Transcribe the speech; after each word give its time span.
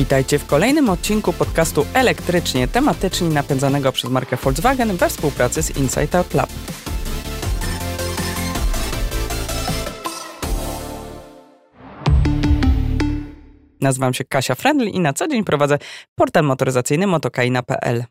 Witajcie 0.00 0.38
w 0.38 0.46
kolejnym 0.46 0.88
odcinku 0.88 1.32
podcastu 1.32 1.86
elektrycznie 1.94 2.68
tematycznie 2.68 3.28
napędzanego 3.28 3.92
przez 3.92 4.10
markę 4.10 4.36
Volkswagen 4.36 4.96
we 4.96 5.08
współpracy 5.08 5.62
z 5.62 5.76
Insight 5.76 6.14
Out 6.14 6.34
Lab. 6.34 6.50
Nazywam 13.80 14.14
się 14.14 14.24
Kasia 14.24 14.54
Friendly 14.54 14.90
i 14.90 15.00
na 15.00 15.12
co 15.12 15.28
dzień 15.28 15.44
prowadzę 15.44 15.78
portal 16.14 16.44
motoryzacyjny 16.44 17.06
motokaina.pl. 17.06 18.04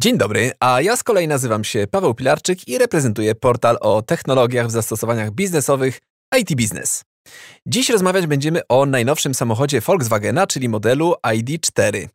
Dzień 0.00 0.18
dobry, 0.18 0.52
a 0.60 0.80
ja 0.80 0.96
z 0.96 1.02
kolei 1.02 1.28
nazywam 1.28 1.64
się 1.64 1.86
Paweł 1.90 2.14
Pilarczyk 2.14 2.68
i 2.68 2.78
reprezentuję 2.78 3.34
portal 3.34 3.78
o 3.80 4.02
technologiach 4.02 4.66
w 4.66 4.70
zastosowaniach 4.70 5.30
biznesowych 5.30 5.98
IT 6.38 6.56
Business. 6.56 7.11
Dziś 7.66 7.88
rozmawiać 7.88 8.26
będziemy 8.26 8.60
o 8.68 8.86
najnowszym 8.86 9.34
samochodzie 9.34 9.80
Volkswagena, 9.80 10.46
czyli 10.46 10.68
modelu 10.68 11.14
ID4. 11.26 12.08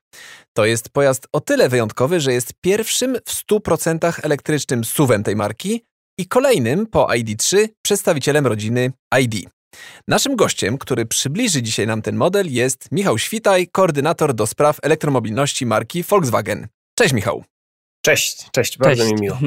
To 0.53 0.65
jest 0.65 0.89
pojazd 0.89 1.27
o 1.31 1.41
tyle 1.41 1.69
wyjątkowy, 1.69 2.19
że 2.19 2.33
jest 2.33 2.53
pierwszym 2.61 3.17
w 3.25 3.51
100% 3.51 4.19
elektrycznym 4.23 4.83
SUV-em 4.83 5.23
tej 5.23 5.35
marki 5.35 5.83
i 6.19 6.27
kolejnym 6.27 6.87
po 6.87 7.05
ID3 7.05 7.67
przedstawicielem 7.81 8.47
rodziny 8.47 8.91
ID. 9.19 9.49
Naszym 10.07 10.35
gościem, 10.35 10.77
który 10.77 11.05
przybliży 11.05 11.61
dzisiaj 11.61 11.87
nam 11.87 12.01
ten 12.01 12.15
model 12.15 12.53
jest 12.53 12.91
Michał 12.91 13.17
Świtaj, 13.17 13.67
koordynator 13.67 14.33
do 14.33 14.47
spraw 14.47 14.77
elektromobilności 14.83 15.65
marki 15.65 16.03
Volkswagen. 16.03 16.67
Cześć 16.95 17.13
Michał. 17.13 17.43
Cześć, 18.07 18.45
cześć, 18.51 18.77
bardzo 18.77 19.03
cześć. 19.03 19.13
mi 19.13 19.21
miło. 19.21 19.37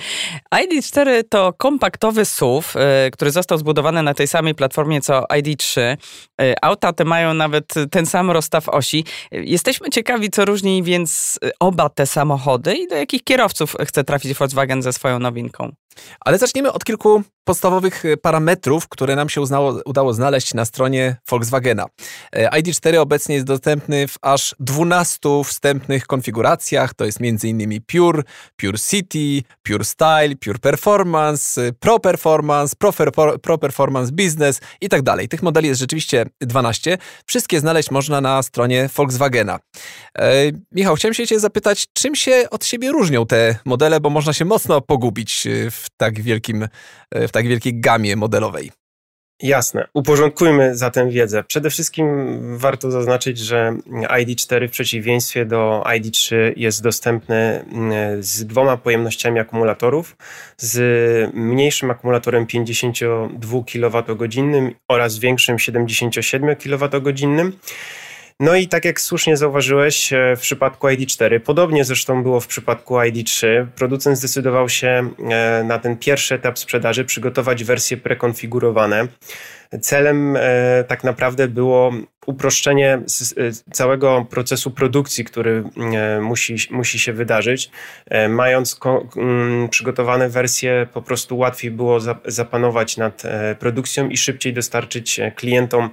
ID4 0.62 1.22
to 1.28 1.52
kompaktowy 1.52 2.24
SUV, 2.24 2.80
y, 3.06 3.10
który 3.10 3.30
został 3.30 3.58
zbudowany 3.58 4.02
na 4.02 4.14
tej 4.14 4.28
samej 4.28 4.54
platformie 4.54 5.00
co 5.00 5.20
ID3. 5.20 5.96
Y, 6.42 6.54
auta 6.62 6.92
te 6.92 7.04
mają 7.04 7.34
nawet 7.34 7.74
ten 7.90 8.06
sam 8.06 8.30
rozstaw 8.30 8.68
osi. 8.68 9.04
Jesteśmy 9.32 9.90
ciekawi, 9.90 10.30
co 10.30 10.44
różni 10.44 10.82
więc 10.82 11.38
oba 11.60 11.88
te 11.88 12.06
samochody 12.06 12.74
i 12.74 12.88
do 12.88 12.96
jakich 12.96 13.24
kierowców 13.24 13.76
chce 13.84 14.04
trafić 14.04 14.34
Volkswagen 14.34 14.82
ze 14.82 14.92
swoją 14.92 15.18
nowinką. 15.18 15.72
Ale 16.20 16.38
zaczniemy 16.38 16.72
od 16.72 16.84
kilku 16.84 17.22
podstawowych 17.44 18.04
e, 18.04 18.16
parametrów, 18.16 18.88
które 18.88 19.16
nam 19.16 19.28
się 19.28 19.40
uznało, 19.40 19.80
udało 19.84 20.14
znaleźć 20.14 20.54
na 20.54 20.64
stronie 20.64 21.16
Volkswagena. 21.30 21.86
E, 22.32 22.50
ID4 22.50 22.96
obecnie 22.96 23.34
jest 23.34 23.46
dostępny 23.46 24.08
w 24.08 24.14
aż 24.22 24.54
12 24.60 25.18
wstępnych 25.44 26.06
konfiguracjach. 26.06 26.94
To 26.94 27.04
jest 27.04 27.18
m.in. 27.20 27.80
Pure, 27.86 28.22
Pure 28.56 28.78
City, 28.78 29.48
Pure 29.62 29.84
Style, 29.84 30.36
Pure 30.44 30.58
Performance, 30.58 31.66
e, 31.66 31.72
Pro 31.72 32.00
Performance, 32.00 32.76
Pro, 32.78 32.92
Pro 33.42 33.58
Performance 33.58 34.12
Business 34.12 34.60
i 34.80 34.88
tak 34.88 35.02
dalej. 35.02 35.28
Tych 35.28 35.42
modeli 35.42 35.68
jest 35.68 35.80
rzeczywiście 35.80 36.26
12. 36.40 36.98
Wszystkie 37.26 37.60
znaleźć 37.60 37.90
można 37.90 38.20
na 38.20 38.42
stronie 38.42 38.88
Volkswagena. 38.96 39.58
E, 40.18 40.32
Michał, 40.72 40.96
chciałem 40.96 41.14
się 41.14 41.26
Cię 41.26 41.40
zapytać, 41.40 41.86
czym 41.92 42.14
się 42.14 42.44
od 42.50 42.64
siebie 42.64 42.92
różnią 42.92 43.26
te 43.26 43.56
modele, 43.64 44.00
bo 44.00 44.10
można 44.10 44.32
się 44.32 44.44
mocno 44.44 44.80
pogubić 44.80 45.48
w 45.70 45.81
tak 45.96 46.20
wielkim, 46.20 46.68
w 47.12 47.30
tak 47.30 47.46
wielkiej 47.46 47.80
gamie 47.80 48.16
modelowej. 48.16 48.70
Jasne. 49.42 49.88
Uporządkujmy 49.94 50.76
zatem 50.76 51.10
wiedzę. 51.10 51.44
Przede 51.44 51.70
wszystkim 51.70 52.38
warto 52.58 52.90
zaznaczyć, 52.90 53.38
że 53.38 53.76
ID4 53.90 54.68
w 54.68 54.70
przeciwieństwie 54.70 55.44
do 55.46 55.82
ID3 55.86 56.36
jest 56.56 56.82
dostępny 56.82 57.64
mm, 57.72 58.22
z 58.22 58.46
dwoma 58.46 58.76
pojemnościami 58.76 59.40
akumulatorów, 59.40 60.16
z 60.56 61.34
mniejszym 61.34 61.90
akumulatorem 61.90 62.46
52 62.46 63.58
kWh 63.72 64.74
oraz 64.88 65.18
większym 65.18 65.58
77 65.58 66.56
kWh. 66.56 67.52
No 68.42 68.56
i 68.56 68.68
tak 68.68 68.84
jak 68.84 69.00
słusznie 69.00 69.36
zauważyłeś 69.36 70.12
e, 70.12 70.36
w 70.36 70.40
przypadku 70.40 70.86
ID4, 70.86 71.40
podobnie 71.40 71.84
zresztą 71.84 72.22
było 72.22 72.40
w 72.40 72.46
przypadku 72.46 72.94
ID3, 72.94 73.66
producent 73.76 74.18
zdecydował 74.18 74.68
się 74.68 75.10
e, 75.30 75.64
na 75.64 75.78
ten 75.78 75.96
pierwszy 75.96 76.34
etap 76.34 76.58
sprzedaży 76.58 77.04
przygotować 77.04 77.64
wersje 77.64 77.96
prekonfigurowane. 77.96 79.08
Celem 79.80 80.36
e, 80.36 80.84
tak 80.88 81.04
naprawdę 81.04 81.48
było 81.48 81.92
uproszczenie 82.26 82.94
e, 82.94 83.02
całego 83.72 84.26
procesu 84.30 84.70
produkcji, 84.70 85.24
który 85.24 85.64
e, 85.94 86.20
musi, 86.20 86.56
musi 86.70 86.98
się 86.98 87.12
wydarzyć. 87.12 87.70
Mając 88.28 88.80
przygotowane 89.70 90.28
wersje, 90.28 90.86
po 90.92 91.02
prostu 91.02 91.38
łatwiej 91.38 91.70
było 91.70 91.98
zapanować 92.26 92.96
nad 92.96 93.22
produkcją 93.58 94.08
i 94.08 94.16
szybciej 94.16 94.52
dostarczyć 94.52 95.20
klientom 95.36 95.90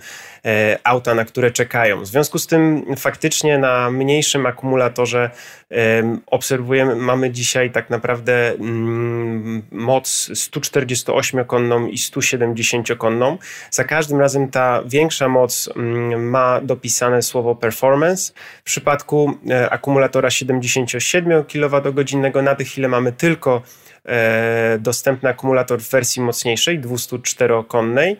auta, 0.83 1.15
na 1.15 1.25
które 1.25 1.51
czekają. 1.51 2.01
W 2.01 2.07
związku 2.07 2.39
z 2.39 2.47
tym 2.47 2.85
faktycznie 2.97 3.57
na 3.57 3.91
mniejszym 3.91 4.45
akumulatorze 4.45 5.29
obserwujemy, 6.25 6.95
mamy 6.95 7.31
dzisiaj 7.31 7.71
tak 7.71 7.89
naprawdę 7.89 8.53
mm, 8.53 9.61
moc 9.71 10.29
148-konną 10.29 11.87
i 11.87 11.95
170-konną. 11.95 13.37
Za 13.71 13.83
każdym 13.83 14.19
razem 14.19 14.51
ta 14.51 14.83
większa 14.85 15.27
moc 15.27 15.69
mm, 15.75 16.29
ma 16.29 16.61
dopisane 16.61 17.21
słowo 17.21 17.55
performance. 17.55 18.33
W 18.59 18.63
przypadku 18.63 19.37
e, 19.49 19.69
akumulatora 19.69 20.29
77 20.29 21.43
kWh 21.43 22.43
na 22.43 22.55
tę 22.55 22.63
chwilę 22.63 22.87
mamy 22.87 23.11
tylko 23.11 23.61
e, 24.05 24.77
dostępny 24.79 25.29
akumulator 25.29 25.79
w 25.79 25.89
wersji 25.89 26.21
mocniejszej, 26.21 26.79
204-konnej, 26.79 28.11
e, 28.11 28.17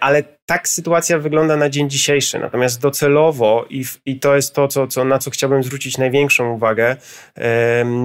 ale 0.00 0.22
tak 0.46 0.68
sytuacja 0.68 1.18
wygląda 1.18 1.56
na 1.56 1.68
dzień 1.68 1.90
dzisiejszy. 1.90 2.38
Natomiast 2.38 2.80
docelowo, 2.80 3.66
i, 3.70 3.84
i 4.06 4.20
to 4.20 4.36
jest 4.36 4.54
to, 4.54 4.68
co, 4.68 4.86
co, 4.86 5.04
na 5.04 5.18
co 5.18 5.30
chciałbym 5.30 5.62
zwrócić 5.62 5.98
największą 5.98 6.52
uwagę, 6.52 6.96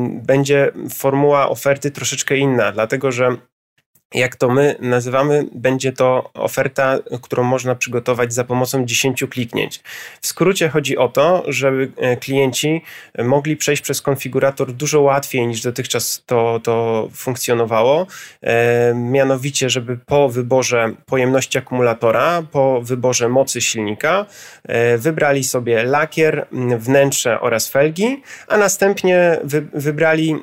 będzie 0.10 0.72
formuła 0.94 1.50
oferty 1.50 1.92
troszeczkę 1.92 2.38
inna, 2.38 2.72
dlatego 2.72 3.12
że 3.12 3.38
jak 4.16 4.36
to 4.36 4.50
my 4.50 4.76
nazywamy, 4.80 5.46
będzie 5.52 5.94
to 5.94 6.30
oferta, 6.34 7.00
którą 7.22 7.44
można 7.44 7.76
przygotować 7.76 8.34
za 8.34 8.44
pomocą 8.44 8.86
10 8.86 9.24
kliknięć. 9.30 9.82
W 10.22 10.28
skrócie 10.28 10.70
chodzi 10.70 10.98
o 10.98 11.08
to, 11.08 11.44
żeby 11.48 11.92
e, 11.98 12.18
klienci 12.18 12.82
mogli 13.24 13.58
przejść 13.58 13.82
przez 13.82 14.02
konfigurator 14.02 14.72
dużo 14.72 15.02
łatwiej 15.02 15.48
niż 15.48 15.62
dotychczas 15.62 16.24
to, 16.26 16.60
to 16.64 17.08
funkcjonowało. 17.14 18.08
E, 18.42 18.94
mianowicie, 18.94 19.70
żeby 19.70 19.98
po 19.98 20.30
wyborze 20.30 20.92
pojemności 21.06 21.58
akumulatora, 21.58 22.44
po 22.52 22.82
wyborze 22.82 23.30
mocy 23.30 23.62
silnika, 23.62 24.26
e, 24.64 24.98
wybrali 24.98 25.44
sobie 25.44 25.84
lakier, 25.84 26.48
wnętrze 26.78 27.42
oraz 27.42 27.70
felgi, 27.70 28.24
a 28.48 28.58
następnie 28.58 29.40
wy, 29.44 29.68
wybrali 29.74 30.36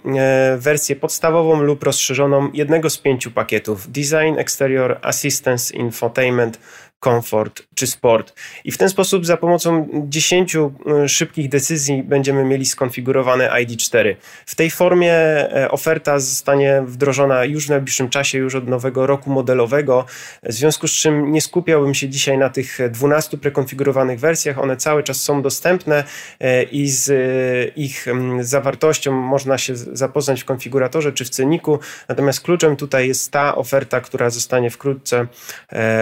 wersję 0.56 0.96
podstawową 0.96 1.62
lub 1.62 1.82
rozszerzoną 1.82 2.50
jednego 2.52 2.90
z 2.90 2.98
pięciu 2.98 3.30
pakietów 3.30 3.61
pakietów 3.62 3.92
Design, 3.92 4.38
Exterior, 4.38 4.98
Assistance, 5.02 5.74
Infotainment, 5.76 6.58
komfort 7.02 7.62
czy 7.74 7.86
sport. 7.86 8.34
I 8.64 8.72
w 8.72 8.78
ten 8.78 8.88
sposób 8.88 9.26
za 9.26 9.36
pomocą 9.36 9.88
10 10.08 10.54
y, 10.54 11.08
szybkich 11.08 11.48
decyzji 11.48 12.02
będziemy 12.02 12.44
mieli 12.44 12.66
skonfigurowane 12.66 13.48
ID4. 13.48 14.16
W 14.46 14.54
tej 14.54 14.70
formie 14.70 15.12
e, 15.12 15.70
oferta 15.70 16.18
zostanie 16.18 16.82
wdrożona 16.86 17.44
już 17.44 17.66
w 17.66 17.70
najbliższym 17.70 18.08
czasie, 18.08 18.38
już 18.38 18.54
od 18.54 18.68
nowego 18.68 19.06
roku 19.06 19.30
modelowego, 19.30 20.04
w 20.42 20.52
związku 20.52 20.88
z 20.88 20.90
czym 20.90 21.32
nie 21.32 21.40
skupiałbym 21.40 21.94
się 21.94 22.08
dzisiaj 22.08 22.38
na 22.38 22.48
tych 22.48 22.78
12 22.90 23.38
prekonfigurowanych 23.38 24.20
wersjach. 24.20 24.58
One 24.58 24.76
cały 24.76 25.02
czas 25.02 25.16
są 25.16 25.42
dostępne 25.42 26.04
e, 26.40 26.62
i 26.62 26.88
z 26.88 27.10
e, 27.10 27.72
ich 27.80 28.06
zawartością 28.40 29.12
można 29.12 29.58
się 29.58 29.76
zapoznać 29.76 30.42
w 30.42 30.44
konfiguratorze 30.44 31.12
czy 31.12 31.24
w 31.24 31.30
ceniku. 31.30 31.78
Natomiast 32.08 32.40
kluczem 32.40 32.76
tutaj 32.76 33.08
jest 33.08 33.30
ta 33.30 33.54
oferta, 33.54 34.00
która 34.00 34.30
zostanie 34.30 34.70
wkrótce 34.70 35.26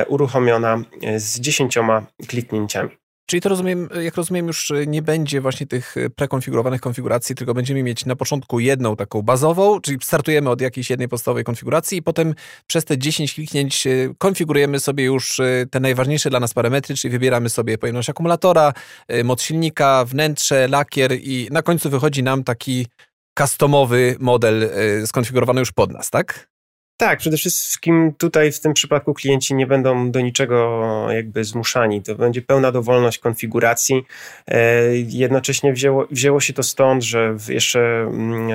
uruchomiona 0.09 0.83
z 1.17 1.41
dziesięcioma 1.41 2.07
kliknięciami. 2.27 2.91
Czyli 3.31 3.41
to 3.41 3.49
rozumiem, 3.49 3.89
jak 4.03 4.17
rozumiem, 4.17 4.47
już 4.47 4.73
nie 4.87 5.03
będzie 5.03 5.41
właśnie 5.41 5.67
tych 5.67 5.95
prekonfigurowanych 6.17 6.81
konfiguracji, 6.81 7.35
tylko 7.35 7.55
będziemy 7.55 7.83
mieć 7.83 8.07
na 8.07 8.17
początku 8.17 8.61
jedną 8.61 8.97
taką 8.97 9.23
bazową, 9.23 9.81
czyli 9.81 9.99
startujemy 10.03 10.51
od 10.51 10.61
jakiejś 10.61 10.91
jednej 10.91 11.09
podstawowej 11.09 11.45
konfiguracji 11.45 11.99
i 11.99 12.03
potem 12.03 12.35
przez 12.67 12.85
te 12.85 12.99
10 12.99 13.35
kliknięć 13.35 13.87
e, 13.87 13.91
konfigurujemy 14.19 14.81
sobie 14.81 15.05
już 15.05 15.41
e, 15.41 15.67
te 15.71 15.81
najważniejsze 15.81 16.31
dla 16.31 16.41
nas 16.41 16.55
parametry, 16.55 16.97
czyli 16.97 17.13
wybieramy 17.13 17.49
sobie 17.49 17.79
pojemność 17.79 18.11
akumulatora, 18.11 18.73
e, 19.09 19.25
moc 19.25 19.43
silnika, 19.43 20.05
wnętrze, 20.05 20.69
lakier 20.69 21.13
i 21.13 21.49
na 21.51 21.63
końcu 21.63 21.91
wychodzi 21.91 22.23
nam 22.23 22.45
taki 22.45 22.87
customowy 23.39 24.17
model 24.21 24.71
skonfigurowany 25.07 25.61
już 25.61 25.73
pod 25.73 25.93
nas, 25.93 26.11
tak? 26.11 26.49
Tak, 27.01 27.19
przede 27.19 27.37
wszystkim 27.37 28.15
tutaj 28.19 28.53
w 28.53 28.61
tym 28.61 28.75
przypadku 28.75 29.15
klienci 29.15 29.55
nie 29.55 29.67
będą 29.67 30.11
do 30.11 30.21
niczego 30.21 31.07
jakby 31.11 31.45
zmuszani. 31.45 32.03
To 32.03 32.15
będzie 32.15 32.43
pełna 32.43 32.73
dowolność 32.73 33.19
konfiguracji. 33.19 34.07
E, 34.49 34.83
jednocześnie 34.97 35.73
wzięło, 35.73 36.07
wzięło 36.11 36.41
się 36.41 36.53
to 36.53 36.63
stąd, 36.63 37.03
że 37.03 37.37
jeszcze 37.49 37.81
mm, 37.81 38.51
e, 38.51 38.53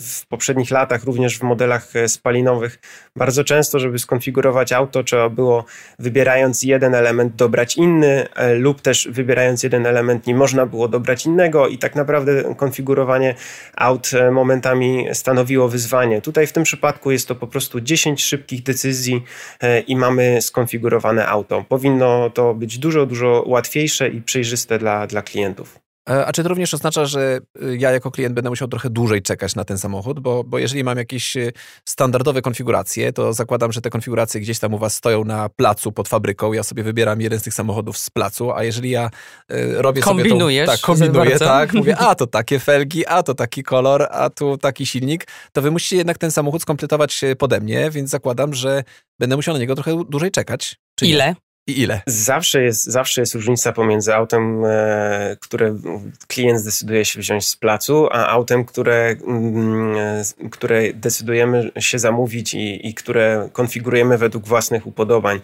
w 0.00 0.26
poprzednich 0.28 0.70
latach, 0.70 1.04
również 1.04 1.38
w 1.38 1.42
modelach 1.42 1.96
e, 1.96 2.08
spalinowych, 2.08 2.78
bardzo 3.16 3.44
często, 3.44 3.78
żeby 3.78 3.98
skonfigurować 3.98 4.72
auto, 4.72 5.04
trzeba 5.04 5.28
było 5.28 5.64
wybierając 5.98 6.62
jeden 6.62 6.94
element 6.94 7.34
dobrać 7.34 7.76
inny, 7.76 8.26
lub 8.56 8.80
też 8.80 9.08
wybierając 9.10 9.62
jeden 9.62 9.86
element 9.86 10.26
nie 10.26 10.34
można 10.34 10.66
było 10.66 10.88
dobrać 10.88 11.26
innego 11.26 11.68
i 11.68 11.78
tak 11.78 11.94
naprawdę 11.94 12.54
konfigurowanie 12.54 13.34
aut 13.76 14.10
momentami 14.32 15.06
stanowiło 15.12 15.68
wyzwanie. 15.68 16.22
Tutaj 16.22 16.46
w 16.46 16.52
tym 16.52 16.62
przypadku 16.62 17.10
jest 17.10 17.28
to 17.28 17.34
po 17.34 17.46
prostu 17.46 17.67
prostu 17.68 17.80
10 17.80 18.24
szybkich 18.24 18.62
decyzji 18.62 19.22
e, 19.60 19.80
i 19.80 19.96
mamy 19.96 20.42
skonfigurowane 20.42 21.26
auto. 21.26 21.64
Powinno 21.68 22.30
to 22.30 22.54
być 22.54 22.78
dużo, 22.78 23.06
dużo 23.06 23.44
łatwiejsze 23.46 24.08
i 24.08 24.22
przejrzyste 24.22 24.78
dla, 24.78 25.06
dla 25.06 25.22
klientów. 25.22 25.87
E, 26.08 26.26
a 26.26 26.32
czy 26.32 26.42
to 26.42 26.48
również 26.48 26.74
oznacza, 26.74 27.06
że 27.06 27.40
y, 27.62 27.76
ja 27.76 27.90
jako 27.90 28.10
klient 28.10 28.34
będę 28.34 28.50
musiał 28.50 28.68
trochę 28.68 28.90
dłużej 28.90 29.22
czekać 29.22 29.54
na 29.54 29.64
ten 29.64 29.78
samochód? 29.78 30.20
Bo, 30.20 30.44
bo 30.44 30.58
jeżeli 30.58 30.84
mam 30.84 30.98
jakieś 30.98 31.36
y, 31.36 31.52
standardowe 31.84 32.42
konfiguracje, 32.42 33.12
to 33.12 33.32
zakładam, 33.32 33.72
że 33.72 33.80
te 33.80 33.90
konfiguracje 33.90 34.40
gdzieś 34.40 34.58
tam 34.58 34.74
u 34.74 34.78
Was 34.78 34.94
stoją 34.94 35.24
na 35.24 35.48
placu 35.48 35.92
pod 35.92 36.08
fabryką. 36.08 36.52
Ja 36.52 36.62
sobie 36.62 36.82
wybieram 36.82 37.20
jeden 37.20 37.40
z 37.40 37.42
tych 37.42 37.54
samochodów 37.54 37.98
z 37.98 38.10
placu, 38.10 38.52
a 38.52 38.64
jeżeli 38.64 38.90
ja 38.90 39.10
y, 39.52 39.82
robię 39.82 40.02
Kombinujesz 40.02 40.66
sobie. 40.66 40.78
Tą, 40.78 40.82
tak, 40.82 40.86
kombinuję, 40.86 41.38
tak. 41.38 41.74
Mówię, 41.74 41.96
a 42.08 42.14
to 42.14 42.26
takie 42.26 42.58
felgi, 42.58 43.06
a 43.06 43.22
to 43.22 43.34
taki 43.34 43.62
kolor, 43.62 44.08
a 44.10 44.30
tu 44.30 44.58
taki 44.58 44.86
silnik, 44.86 45.26
to 45.52 45.62
Wy 45.62 45.70
musicie 45.70 45.96
jednak 45.96 46.18
ten 46.18 46.30
samochód 46.30 46.62
skompletować 46.62 47.20
pode 47.38 47.60
mnie, 47.60 47.90
więc 47.90 48.10
zakładam, 48.10 48.54
że 48.54 48.84
będę 49.18 49.36
musiał 49.36 49.54
na 49.54 49.60
niego 49.60 49.74
trochę 49.74 50.04
dłużej 50.08 50.30
czekać. 50.30 50.76
Ile? 51.02 51.34
I 51.68 51.80
ile? 51.80 52.00
Zawsze 52.06 52.62
jest, 52.62 52.84
zawsze 52.84 53.20
jest 53.20 53.34
różnica 53.34 53.72
pomiędzy 53.72 54.14
autem, 54.14 54.64
e, 54.64 55.36
które 55.40 55.78
klient 56.26 56.60
zdecyduje 56.60 57.04
się 57.04 57.20
wziąć 57.20 57.46
z 57.46 57.56
placu, 57.56 58.08
a 58.12 58.26
autem, 58.26 58.64
które, 58.64 59.16
mm, 59.26 59.96
e, 59.96 60.48
które 60.50 60.92
decydujemy 60.92 61.70
się 61.78 61.98
zamówić 61.98 62.54
i, 62.54 62.88
i 62.88 62.94
które 62.94 63.48
konfigurujemy 63.52 64.18
według 64.18 64.46
własnych 64.46 64.86
upodobań. 64.86 65.40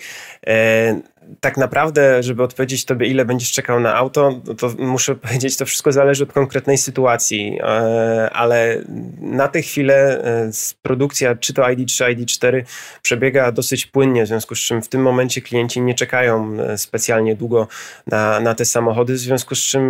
Tak 1.41 1.56
naprawdę, 1.56 2.23
żeby 2.23 2.43
odpowiedzieć 2.43 2.85
tobie, 2.85 3.06
ile 3.06 3.25
będziesz 3.25 3.53
czekał 3.53 3.81
na 3.81 3.94
auto, 3.94 4.41
no 4.47 4.55
to 4.55 4.75
muszę 4.79 5.15
powiedzieć, 5.25 5.56
to 5.56 5.67
wszystko 5.67 5.93
zależy 5.93 6.25
od 6.25 6.32
konkretnej 6.32 6.79
sytuacji, 6.79 7.59
e, 7.62 8.31
ale 8.31 8.85
na 9.21 9.49
tę 9.49 9.62
chwilę 9.62 10.25
e, 10.25 10.50
produkcja, 10.82 11.35
czy 11.35 11.55
to 11.55 11.62
ID3, 11.62 12.15
ID4 12.15 12.62
przebiega 13.03 13.53
dosyć 13.53 13.87
płynnie, 13.87 14.25
w 14.25 14.29
związku 14.29 14.55
z 14.55 14.59
czym 14.59 14.82
w 14.82 14.88
tym 14.88 15.03
momencie 15.03 15.43
klienci 15.43 15.81
nie 15.81 15.94
czekają 15.94 16.56
e, 16.61 16.79
specjalnie 16.79 17.37
długo 17.37 17.69
na, 18.06 18.41
na 18.41 18.55
te 18.55 18.65
samochody, 18.65 19.12
w 19.12 19.19
związku 19.19 19.55
z 19.55 19.59
czym 19.59 19.85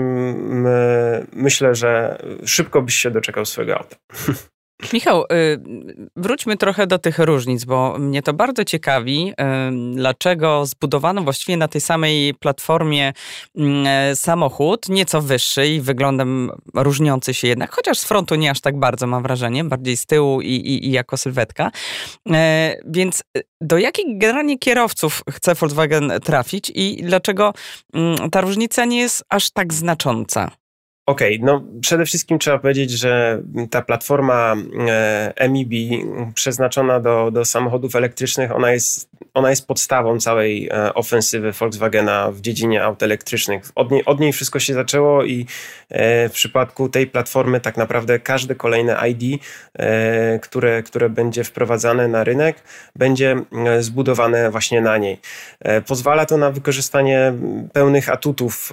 myślę, 1.32 1.74
że 1.74 2.18
szybko 2.44 2.82
byś 2.82 2.94
się 2.94 3.10
doczekał 3.10 3.44
swojego 3.44 3.78
auta. 3.78 3.96
Michał, 4.92 5.22
y, 5.22 5.26
wróćmy 6.16 6.56
trochę 6.56 6.86
do 6.86 6.98
tych 6.98 7.18
różnic, 7.18 7.64
bo 7.64 7.98
mnie 7.98 8.22
to 8.22 8.32
bardzo 8.32 8.64
ciekawi, 8.64 9.30
y, 9.30 9.94
dlaczego 9.94 10.66
zbudowano 10.66 11.22
właściwie 11.22 11.56
na 11.56 11.68
tej 11.68 11.80
samej 11.80 12.34
platformie 12.34 13.12
mm, 13.56 13.86
e, 13.86 14.16
samochód, 14.16 14.88
nieco 14.88 15.22
wyższy 15.22 15.66
i 15.68 15.80
wyglądem 15.80 16.50
różniący 16.74 17.34
się 17.34 17.48
jednak, 17.48 17.74
chociaż 17.74 17.98
z 17.98 18.04
frontu 18.04 18.34
nie 18.34 18.50
aż 18.50 18.60
tak 18.60 18.78
bardzo 18.78 19.06
mam 19.06 19.22
wrażenie, 19.22 19.64
bardziej 19.64 19.96
z 19.96 20.06
tyłu 20.06 20.40
i, 20.40 20.46
i, 20.46 20.86
i 20.86 20.90
jako 20.90 21.16
sylwetka. 21.16 21.70
E, 22.30 22.76
więc 22.86 23.22
do 23.60 23.78
jakich 23.78 24.18
generalnie 24.18 24.58
kierowców 24.58 25.22
chce 25.30 25.54
Volkswagen 25.54 26.12
trafić 26.24 26.72
i 26.74 27.02
dlaczego 27.02 27.52
mm, 27.94 28.30
ta 28.30 28.40
różnica 28.40 28.84
nie 28.84 29.00
jest 29.00 29.24
aż 29.28 29.50
tak 29.50 29.74
znacząca? 29.74 30.50
Okej, 31.06 31.36
okay, 31.36 31.46
no 31.46 31.64
przede 31.80 32.04
wszystkim 32.06 32.38
trzeba 32.38 32.58
powiedzieć, 32.58 32.90
że 32.90 33.42
ta 33.70 33.82
platforma 33.82 34.56
e, 35.38 35.48
MIB 35.48 35.70
przeznaczona 36.34 37.00
do, 37.00 37.30
do 37.30 37.44
samochodów 37.44 37.96
elektrycznych, 37.96 38.52
ona 38.52 38.72
jest, 38.72 39.08
ona 39.34 39.50
jest 39.50 39.66
podstawą 39.66 40.20
całej 40.20 40.68
e, 40.68 40.94
ofensywy 40.94 41.52
Volkswagena 41.52 42.30
w 42.30 42.40
dziedzinie 42.40 42.82
aut 42.82 43.02
elektrycznych. 43.02 43.62
Od 43.74 43.90
niej, 43.90 44.04
od 44.04 44.20
niej 44.20 44.32
wszystko 44.32 44.58
się 44.58 44.74
zaczęło 44.74 45.24
i 45.24 45.46
e, 45.90 46.28
w 46.28 46.32
przypadku 46.32 46.88
tej 46.88 47.06
platformy 47.06 47.60
tak 47.60 47.76
naprawdę 47.76 48.18
każde 48.18 48.54
kolejne 48.54 48.96
ID, 49.08 49.42
które, 50.42 50.82
które 50.82 51.10
będzie 51.10 51.44
wprowadzane 51.44 52.08
na 52.08 52.24
rynek, 52.24 52.56
będzie 52.96 53.36
zbudowane 53.80 54.50
właśnie 54.50 54.80
na 54.80 54.98
niej. 54.98 55.20
Pozwala 55.86 56.26
to 56.26 56.36
na 56.36 56.50
wykorzystanie 56.50 57.32
pełnych 57.72 58.08
atutów 58.08 58.72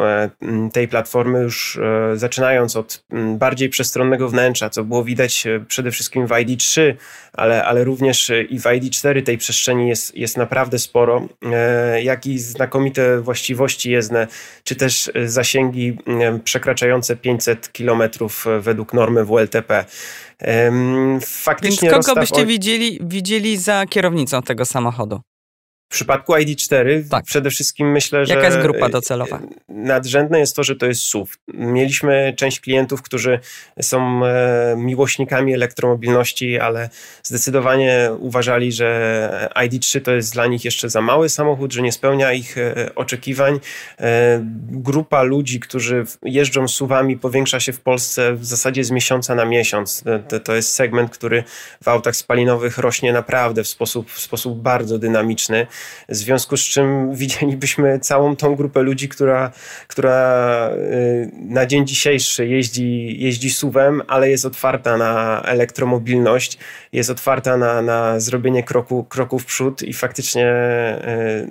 tej 0.73 0.87
platformy 0.87 1.39
już 1.39 1.79
zaczynając 2.21 2.75
od 2.75 3.03
mm, 3.11 3.37
bardziej 3.37 3.69
przestronnego 3.69 4.29
wnętrza, 4.29 4.69
co 4.69 4.83
było 4.83 5.03
widać 5.03 5.47
e, 5.47 5.59
przede 5.67 5.91
wszystkim 5.91 6.27
w 6.27 6.29
ID3, 6.29 6.93
ale, 7.33 7.65
ale 7.65 7.83
również 7.83 8.29
e, 8.29 8.43
i 8.43 8.59
w 8.59 8.63
ID4 8.63 9.23
tej 9.23 9.37
przestrzeni 9.37 9.89
jest, 9.89 10.15
jest 10.15 10.37
naprawdę 10.37 10.79
sporo, 10.79 11.27
e, 11.51 12.03
jak 12.03 12.25
i 12.25 12.39
znakomite 12.39 13.21
właściwości 13.21 13.91
jezdne, 13.91 14.27
czy 14.63 14.75
też 14.75 15.11
zasięgi 15.25 15.97
przekraczające 16.43 17.15
500 17.15 17.67
km 17.67 18.01
według 18.61 18.93
normy 18.93 19.25
WLTP. 19.25 19.85
Faktycznie 21.21 21.89
Więc 21.89 22.05
kogo 22.05 22.19
byście 22.19 22.45
widzieli, 22.45 22.99
widzieli 23.03 23.57
za 23.57 23.85
kierownicą 23.85 24.41
tego 24.41 24.65
samochodu? 24.65 25.21
W 25.91 25.93
przypadku 25.93 26.33
ID4 26.33 27.09
tak. 27.09 27.25
przede 27.25 27.49
wszystkim 27.49 27.91
myślę, 27.91 28.25
że. 28.25 28.33
Jaka 28.33 28.45
jest 28.45 28.59
grupa 28.59 28.89
docelowa? 28.89 29.39
Nadrzędne 29.69 30.39
jest 30.39 30.55
to, 30.55 30.63
że 30.63 30.75
to 30.75 30.85
jest 30.85 31.01
SUV. 31.01 31.31
Mieliśmy 31.53 32.33
część 32.37 32.59
klientów, 32.59 33.01
którzy 33.01 33.39
są 33.81 34.25
e, 34.25 34.75
miłośnikami 34.77 35.53
elektromobilności, 35.53 36.59
ale 36.59 36.89
zdecydowanie 37.23 38.09
uważali, 38.19 38.71
że 38.71 39.49
ID3 39.55 40.01
to 40.01 40.11
jest 40.11 40.33
dla 40.33 40.47
nich 40.47 40.65
jeszcze 40.65 40.89
za 40.89 41.01
mały 41.01 41.29
samochód, 41.29 41.73
że 41.73 41.81
nie 41.81 41.91
spełnia 41.91 42.33
ich 42.33 42.57
e, 42.57 42.95
oczekiwań. 42.95 43.59
E, 43.99 44.39
grupa 44.71 45.23
ludzi, 45.23 45.59
którzy 45.59 46.05
jeżdżą 46.23 46.67
SUVami, 46.67 47.17
powiększa 47.17 47.59
się 47.59 47.73
w 47.73 47.81
Polsce 47.81 48.33
w 48.33 48.45
zasadzie 48.45 48.83
z 48.83 48.91
miesiąca 48.91 49.35
na 49.35 49.45
miesiąc. 49.45 50.03
To, 50.27 50.39
to 50.39 50.55
jest 50.55 50.75
segment, 50.75 51.11
który 51.11 51.43
w 51.83 51.87
autach 51.87 52.15
spalinowych 52.15 52.77
rośnie 52.77 53.13
naprawdę 53.13 53.63
w 53.63 53.67
sposób, 53.67 54.11
w 54.11 54.19
sposób 54.19 54.61
bardzo 54.61 54.99
dynamiczny. 54.99 55.67
W 56.09 56.15
związku 56.15 56.57
z 56.57 56.61
czym 56.61 56.91
widzielibyśmy 57.21 57.99
całą 57.99 58.35
tą 58.35 58.55
grupę 58.55 58.81
ludzi, 58.81 59.09
która, 59.09 59.51
która 59.87 60.69
y, 60.69 61.31
na 61.33 61.65
dzień 61.65 61.87
dzisiejszy 61.87 62.47
jeździ, 62.47 63.15
jeździ 63.19 63.49
suwem, 63.49 64.01
ale 64.07 64.29
jest 64.29 64.45
otwarta 64.45 64.97
na 64.97 65.41
elektromobilność, 65.45 66.57
jest 66.93 67.09
otwarta 67.09 67.57
na, 67.57 67.81
na 67.81 68.19
zrobienie 68.19 68.63
kroku, 68.63 69.03
kroku 69.03 69.39
w 69.39 69.45
przód 69.45 69.83
i 69.83 69.93
faktycznie 69.93 70.47
y, 70.47 71.47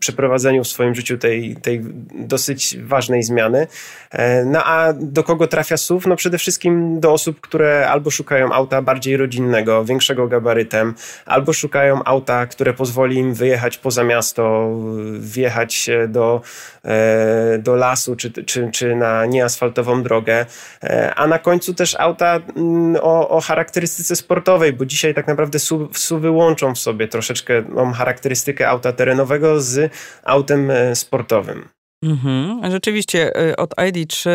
przeprowadzeniu 0.00 0.64
w 0.64 0.68
swoim 0.68 0.94
życiu 0.94 1.18
tej, 1.18 1.56
tej 1.56 1.80
dosyć 2.14 2.76
ważnej 2.82 3.22
zmiany. 3.22 3.66
E, 4.10 4.44
no 4.44 4.64
a 4.64 4.92
do 4.92 5.24
kogo 5.24 5.46
trafia 5.46 5.76
SUV? 5.76 6.08
No 6.08 6.16
przede 6.16 6.38
wszystkim 6.38 7.00
do 7.00 7.12
osób, 7.12 7.40
które 7.40 7.88
albo 7.90 8.10
szukają 8.10 8.52
auta 8.52 8.82
bardziej 8.82 9.16
rodzinnego, 9.16 9.84
większego 9.84 10.28
gabarytem, 10.28 10.94
albo 11.26 11.52
szukają 11.52 12.04
auta, 12.04 12.46
które 12.46 12.74
pozwoli 12.74 13.16
im 13.16 13.34
wyjechać 13.34 13.53
wyjechać 13.54 13.78
poza 13.78 14.04
miasto, 14.04 14.70
wjechać 15.18 15.90
do, 16.08 16.40
e, 16.84 17.58
do 17.58 17.74
lasu 17.74 18.16
czy, 18.16 18.30
czy, 18.30 18.70
czy 18.72 18.96
na 18.96 19.26
nieasfaltową 19.26 20.02
drogę, 20.02 20.46
e, 20.82 21.14
a 21.14 21.26
na 21.26 21.38
końcu 21.38 21.74
też 21.74 21.96
auta 21.98 22.40
mm, 22.56 22.96
o, 23.02 23.28
o 23.28 23.40
charakterystyce 23.40 24.16
sportowej, 24.16 24.72
bo 24.72 24.86
dzisiaj 24.86 25.14
tak 25.14 25.26
naprawdę 25.26 25.58
SUVy 25.92 26.30
łączą 26.30 26.74
w 26.74 26.78
sobie 26.78 27.08
troszeczkę 27.08 27.62
tą 27.62 27.92
charakterystykę 27.92 28.68
auta 28.68 28.92
terenowego 28.92 29.60
z 29.60 29.92
autem 30.24 30.70
e, 30.70 30.96
sportowym. 30.96 31.68
Mhm. 32.04 32.70
Rzeczywiście 32.70 33.40
y, 33.50 33.56
od 33.56 33.74
ID3, 33.74 34.30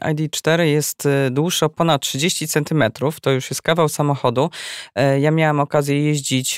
ID4 0.00 0.60
jest 0.60 1.06
y, 1.06 1.30
dłuższy 1.30 1.64
o 1.64 1.68
ponad 1.68 2.02
30 2.02 2.48
cm. 2.48 2.84
To 3.22 3.30
już 3.30 3.50
jest 3.50 3.62
kawał 3.62 3.88
samochodu. 3.88 4.50
Ja 5.20 5.30
miałam 5.30 5.60
okazję 5.60 6.04
jeździć 6.04 6.56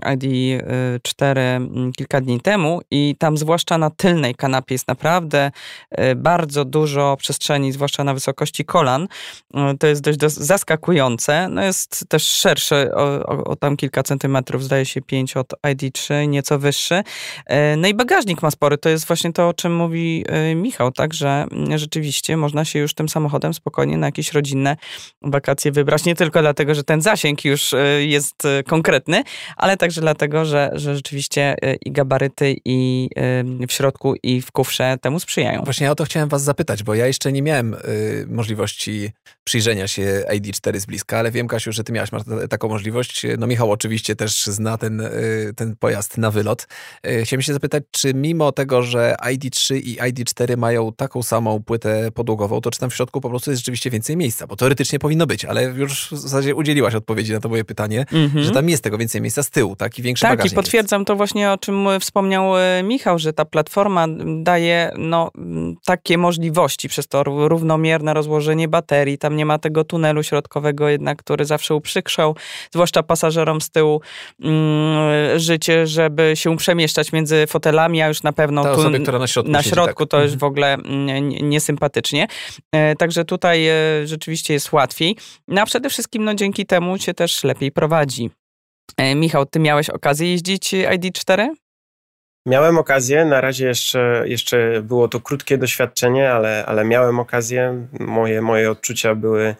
ID4 0.00 1.34
kilka 1.96 2.20
dni 2.20 2.40
temu 2.40 2.80
i 2.90 3.16
tam 3.18 3.36
zwłaszcza 3.36 3.78
na 3.78 3.90
tylnej 3.90 4.34
kanapie 4.34 4.74
jest 4.74 4.88
naprawdę 4.88 5.50
bardzo 6.16 6.64
dużo 6.64 7.16
przestrzeni, 7.16 7.72
zwłaszcza 7.72 8.04
na 8.04 8.14
wysokości 8.14 8.64
kolan. 8.64 9.08
To 9.80 9.86
jest 9.86 10.02
dość 10.02 10.20
zaskakujące. 10.20 11.48
No 11.48 11.62
jest 11.62 12.04
też 12.08 12.22
szerszy 12.22 12.94
o, 12.94 13.26
o, 13.26 13.44
o 13.44 13.56
tam 13.56 13.76
kilka 13.76 14.02
centymetrów, 14.02 14.64
zdaje 14.64 14.86
się 14.86 15.02
5 15.02 15.36
od 15.36 15.52
ID3, 15.66 16.28
nieco 16.28 16.58
wyższy. 16.58 17.02
No 17.76 17.88
i 17.88 17.94
bagażnik 17.94 18.42
ma 18.42 18.50
spory. 18.50 18.78
To 18.78 18.88
jest 18.88 19.06
właśnie 19.06 19.32
to, 19.32 19.48
o 19.48 19.54
czym 19.54 19.73
mówi 19.74 20.24
y, 20.50 20.54
Michał, 20.54 20.92
tak, 20.92 21.14
że 21.14 21.46
mm, 21.50 21.78
rzeczywiście 21.78 22.36
można 22.36 22.64
się 22.64 22.78
już 22.78 22.94
tym 22.94 23.08
samochodem 23.08 23.54
spokojnie 23.54 23.96
na 23.96 24.06
jakieś 24.06 24.32
rodzinne 24.32 24.76
wakacje 25.22 25.72
wybrać. 25.72 26.04
Nie 26.04 26.14
tylko 26.14 26.40
dlatego, 26.40 26.74
że 26.74 26.84
ten 26.84 27.02
zasięg 27.02 27.44
już 27.44 27.72
y, 27.72 28.06
jest 28.06 28.44
y, 28.44 28.62
konkretny, 28.62 29.22
ale 29.56 29.76
także 29.76 30.00
dlatego, 30.00 30.44
że, 30.44 30.70
że 30.72 30.96
rzeczywiście 30.96 31.56
i 31.84 31.92
gabaryty, 31.92 32.56
i 32.64 33.08
w 33.68 33.72
środku, 33.72 34.14
i 34.22 34.40
w 34.40 34.52
kufrze 34.52 34.96
temu 35.00 35.20
sprzyjają. 35.20 35.62
Właśnie 35.64 35.84
ja 35.84 35.92
o 35.92 35.94
to 35.94 36.04
chciałem 36.04 36.28
was 36.28 36.42
zapytać, 36.42 36.82
bo 36.82 36.94
ja 36.94 37.06
jeszcze 37.06 37.32
nie 37.32 37.42
miałem 37.42 37.76
możliwości 38.26 39.12
przyjrzenia 39.44 39.88
się 39.88 40.22
ID4 40.32 40.80
z 40.80 40.86
bliska, 40.86 41.18
ale 41.18 41.30
wiem, 41.30 41.48
Kasiu, 41.48 41.72
że 41.72 41.84
ty 41.84 41.92
miałaś 41.92 42.10
taką 42.50 42.68
możliwość. 42.68 43.26
No 43.38 43.46
Michał 43.46 43.72
oczywiście 43.72 44.16
też 44.16 44.44
zna 44.44 44.78
ten, 44.78 45.02
ten 45.56 45.76
pojazd 45.76 46.18
na 46.18 46.30
wylot. 46.30 46.68
Chciałem 47.22 47.42
się 47.42 47.52
zapytać, 47.52 47.82
czy 47.90 48.14
mimo 48.14 48.52
tego, 48.52 48.82
że 48.82 49.16
ID3 49.54 49.80
i 49.84 49.96
ID4 49.96 50.56
mają 50.56 50.92
taką 50.92 51.22
samą 51.22 51.62
płytę 51.62 52.10
podłogową, 52.14 52.60
to 52.60 52.70
czy 52.70 52.78
tam 52.78 52.90
w 52.90 52.94
środku 52.94 53.20
po 53.20 53.30
prostu 53.30 53.50
jest 53.50 53.60
rzeczywiście 53.60 53.90
więcej 53.90 54.16
miejsca? 54.16 54.46
Bo 54.46 54.56
teoretycznie 54.56 54.98
powinno 54.98 55.26
być, 55.26 55.44
ale 55.44 55.64
już 55.64 56.08
w 56.12 56.18
zasadzie 56.18 56.54
udzieliłaś 56.54 56.94
odpowiedzi 56.94 57.32
na 57.32 57.40
to 57.40 57.48
moje 57.48 57.64
pytanie, 57.64 58.06
mm 58.12 58.30
-hmm. 58.30 58.42
że 58.42 58.50
tam 58.50 58.68
jest 58.68 58.84
tego 58.84 58.98
więcej 58.98 59.20
miejsca 59.20 59.42
z 59.42 59.50
tyłu, 59.50 59.76
tak? 59.76 59.98
I 59.98 60.02
większy 60.02 60.22
tak, 60.22 60.42
Tak, 60.42 60.52
i 60.52 60.54
potwierdzam 60.54 61.00
jest. 61.00 61.08
to 61.08 61.16
właśnie, 61.16 61.50
o 61.50 61.58
czym 61.58 61.86
wspomniał 62.00 62.58
e, 62.58 62.82
Michał, 62.82 63.18
że 63.18 63.32
ta 63.32 63.44
platforma 63.44 64.06
daje 64.42 64.92
no, 64.98 65.30
takie 65.84 66.18
możliwości 66.18 66.88
przez 66.88 67.08
to 67.08 67.22
równomierne 67.24 68.14
rozłożenie 68.14 68.68
baterii, 68.68 69.18
tam 69.18 69.36
nie 69.36 69.46
ma 69.46 69.58
tego 69.58 69.84
tunelu 69.84 70.22
środkowego 70.22 70.88
jednak, 70.88 71.18
który 71.18 71.44
zawsze 71.44 71.74
uprzykrzał, 71.74 72.36
zwłaszcza 72.72 73.02
pasażerom 73.02 73.60
z 73.60 73.70
tyłu 73.70 74.00
mm, 74.40 75.38
życie, 75.38 75.86
żeby 75.86 76.32
się 76.34 76.56
przemieszczać 76.56 77.12
między 77.12 77.46
fotelami, 77.46 78.02
a 78.02 78.08
już 78.08 78.22
na 78.22 78.32
pewno 78.32 78.62
Ta 78.62 78.72
osoba, 78.72 78.98
która 78.98 79.18
na 79.18 79.26
środku, 79.26 79.43
na 79.44 79.62
siedzi, 79.62 79.74
środku 79.74 80.06
tak. 80.06 80.10
to 80.10 80.22
już 80.22 80.36
w 80.36 80.44
ogóle 80.44 80.74
mm, 80.74 81.28
niesympatycznie. 81.28 82.26
E, 82.72 82.96
także 82.96 83.24
tutaj 83.24 83.68
e, 83.68 83.72
rzeczywiście 84.04 84.54
jest 84.54 84.72
łatwiej. 84.72 85.16
No 85.48 85.60
a 85.60 85.66
przede 85.66 85.90
wszystkim 85.90 86.24
no, 86.24 86.34
dzięki 86.34 86.66
temu 86.66 86.98
się 86.98 87.14
też 87.14 87.44
lepiej 87.44 87.72
prowadzi. 87.72 88.30
E, 88.96 89.14
Michał, 89.14 89.46
ty 89.46 89.58
miałeś 89.58 89.90
okazję 89.90 90.30
jeździć 90.30 90.74
ID4? 90.74 91.48
Miałem 92.46 92.78
okazję, 92.78 93.24
na 93.24 93.40
razie 93.40 93.66
jeszcze, 93.66 94.22
jeszcze 94.26 94.82
było 94.82 95.08
to 95.08 95.20
krótkie 95.20 95.58
doświadczenie, 95.58 96.32
ale, 96.32 96.66
ale 96.66 96.84
miałem 96.84 97.20
okazję. 97.20 97.86
Moje, 98.00 98.42
moje 98.42 98.70
odczucia 98.70 99.14
były 99.14 99.54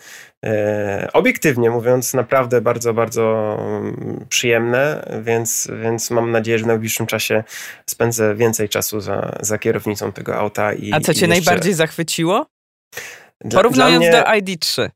e, 0.44 1.08
obiektywnie 1.12 1.70
mówiąc 1.70 2.14
naprawdę 2.14 2.60
bardzo, 2.60 2.94
bardzo 2.94 3.56
mm, 3.60 4.26
przyjemne, 4.28 5.08
więc, 5.22 5.68
więc 5.82 6.10
mam 6.10 6.30
nadzieję, 6.30 6.58
że 6.58 6.64
w 6.64 6.66
najbliższym 6.66 7.06
czasie 7.06 7.44
spędzę 7.90 8.34
więcej 8.34 8.68
czasu 8.68 9.00
za, 9.00 9.38
za 9.40 9.58
kierownicą 9.58 10.12
tego 10.12 10.36
auta. 10.36 10.72
I, 10.72 10.92
A 10.92 11.00
co 11.00 11.04
cię 11.04 11.10
jeszcze... 11.10 11.26
najbardziej 11.26 11.74
zachwyciło? 11.74 12.46
Dla, 13.40 13.62
Porównując 13.62 13.98
mnie... 13.98 14.10
do 14.10 14.18
ID3 14.18 14.90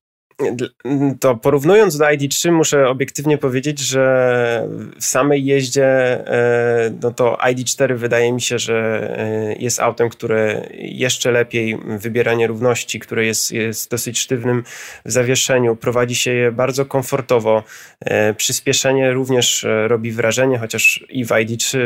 to 1.21 1.37
porównując 1.37 1.99
do 1.99 2.05
ID3 2.05 2.53
muszę 2.53 2.89
obiektywnie 2.89 3.39
powiedzieć, 3.39 3.79
że 3.79 4.69
w 5.01 5.05
samej 5.05 5.45
jeździe 5.45 5.87
e, 5.87 6.91
no 7.03 7.11
to 7.11 7.39
ID4 7.43 7.97
wydaje 7.97 8.33
mi 8.33 8.41
się, 8.41 8.59
że 8.59 9.09
e, 9.19 9.55
jest 9.55 9.81
autem, 9.81 10.09
które 10.09 10.69
jeszcze 10.75 11.31
lepiej 11.31 11.79
wybiera 11.85 12.35
nierówności, 12.35 13.01
które 13.01 13.27
jest, 13.27 13.53
jest 13.53 13.91
dosyć 13.91 14.19
sztywnym 14.19 14.65
w 15.05 15.11
zawieszeniu, 15.11 15.77
prowadzi 15.77 16.15
się 16.15 16.31
je 16.31 16.53
bardzo 16.53 16.87
komfortowo. 16.87 17.63
E, 18.01 18.35
przyspieszenie 18.35 19.13
również 19.13 19.67
robi 19.87 20.13
wrażenie, 20.13 20.59
chociaż 20.59 21.05
i 21.09 21.25
w 21.25 21.29
ID3 21.29 21.79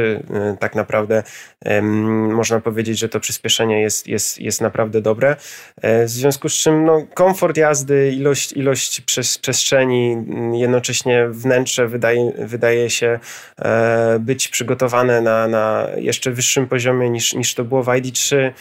tak 0.61 0.75
naprawdę 0.75 1.23
można 2.33 2.61
powiedzieć, 2.61 2.99
że 2.99 3.09
to 3.09 3.21
przyspieszenie 3.21 3.81
jest, 3.81 4.07
jest, 4.07 4.41
jest 4.41 4.61
naprawdę 4.61 5.01
dobre. 5.01 5.37
W 5.83 6.09
związku 6.09 6.49
z 6.49 6.55
czym 6.55 6.85
no, 6.85 7.07
komfort 7.15 7.57
jazdy, 7.57 8.13
ilość 8.13 8.42
ilość, 8.57 8.57
ilość 8.99 9.01
przestrzeni, 9.41 10.17
jednocześnie 10.53 11.29
wnętrze 11.31 11.89
wydaje, 11.89 12.33
wydaje 12.39 12.91
się 12.91 13.21
e, 13.59 14.19
być 14.21 14.49
przygotowane 14.49 15.21
na, 15.21 15.49
na 15.49 15.87
jeszcze 15.97 16.31
wyższym 16.31 16.67
poziomie 16.67 17.11
niż, 17.11 17.35
niż 17.35 17.55
to 17.55 17.65
było 17.65 17.83
w 17.83 17.87
ID3 17.87 18.53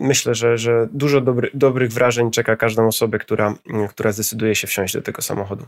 myślę, 0.00 0.34
że, 0.34 0.58
że 0.58 0.88
dużo 0.92 1.20
dobry, 1.20 1.50
dobrych 1.54 1.92
wrażeń 1.92 2.30
czeka 2.30 2.56
każdą 2.56 2.86
osobę, 2.86 3.18
która, 3.18 3.54
która 3.90 4.12
zdecyduje 4.12 4.54
się 4.54 4.66
wsiąść 4.66 4.94
do 4.94 5.02
tego 5.02 5.22
samochodu. 5.22 5.66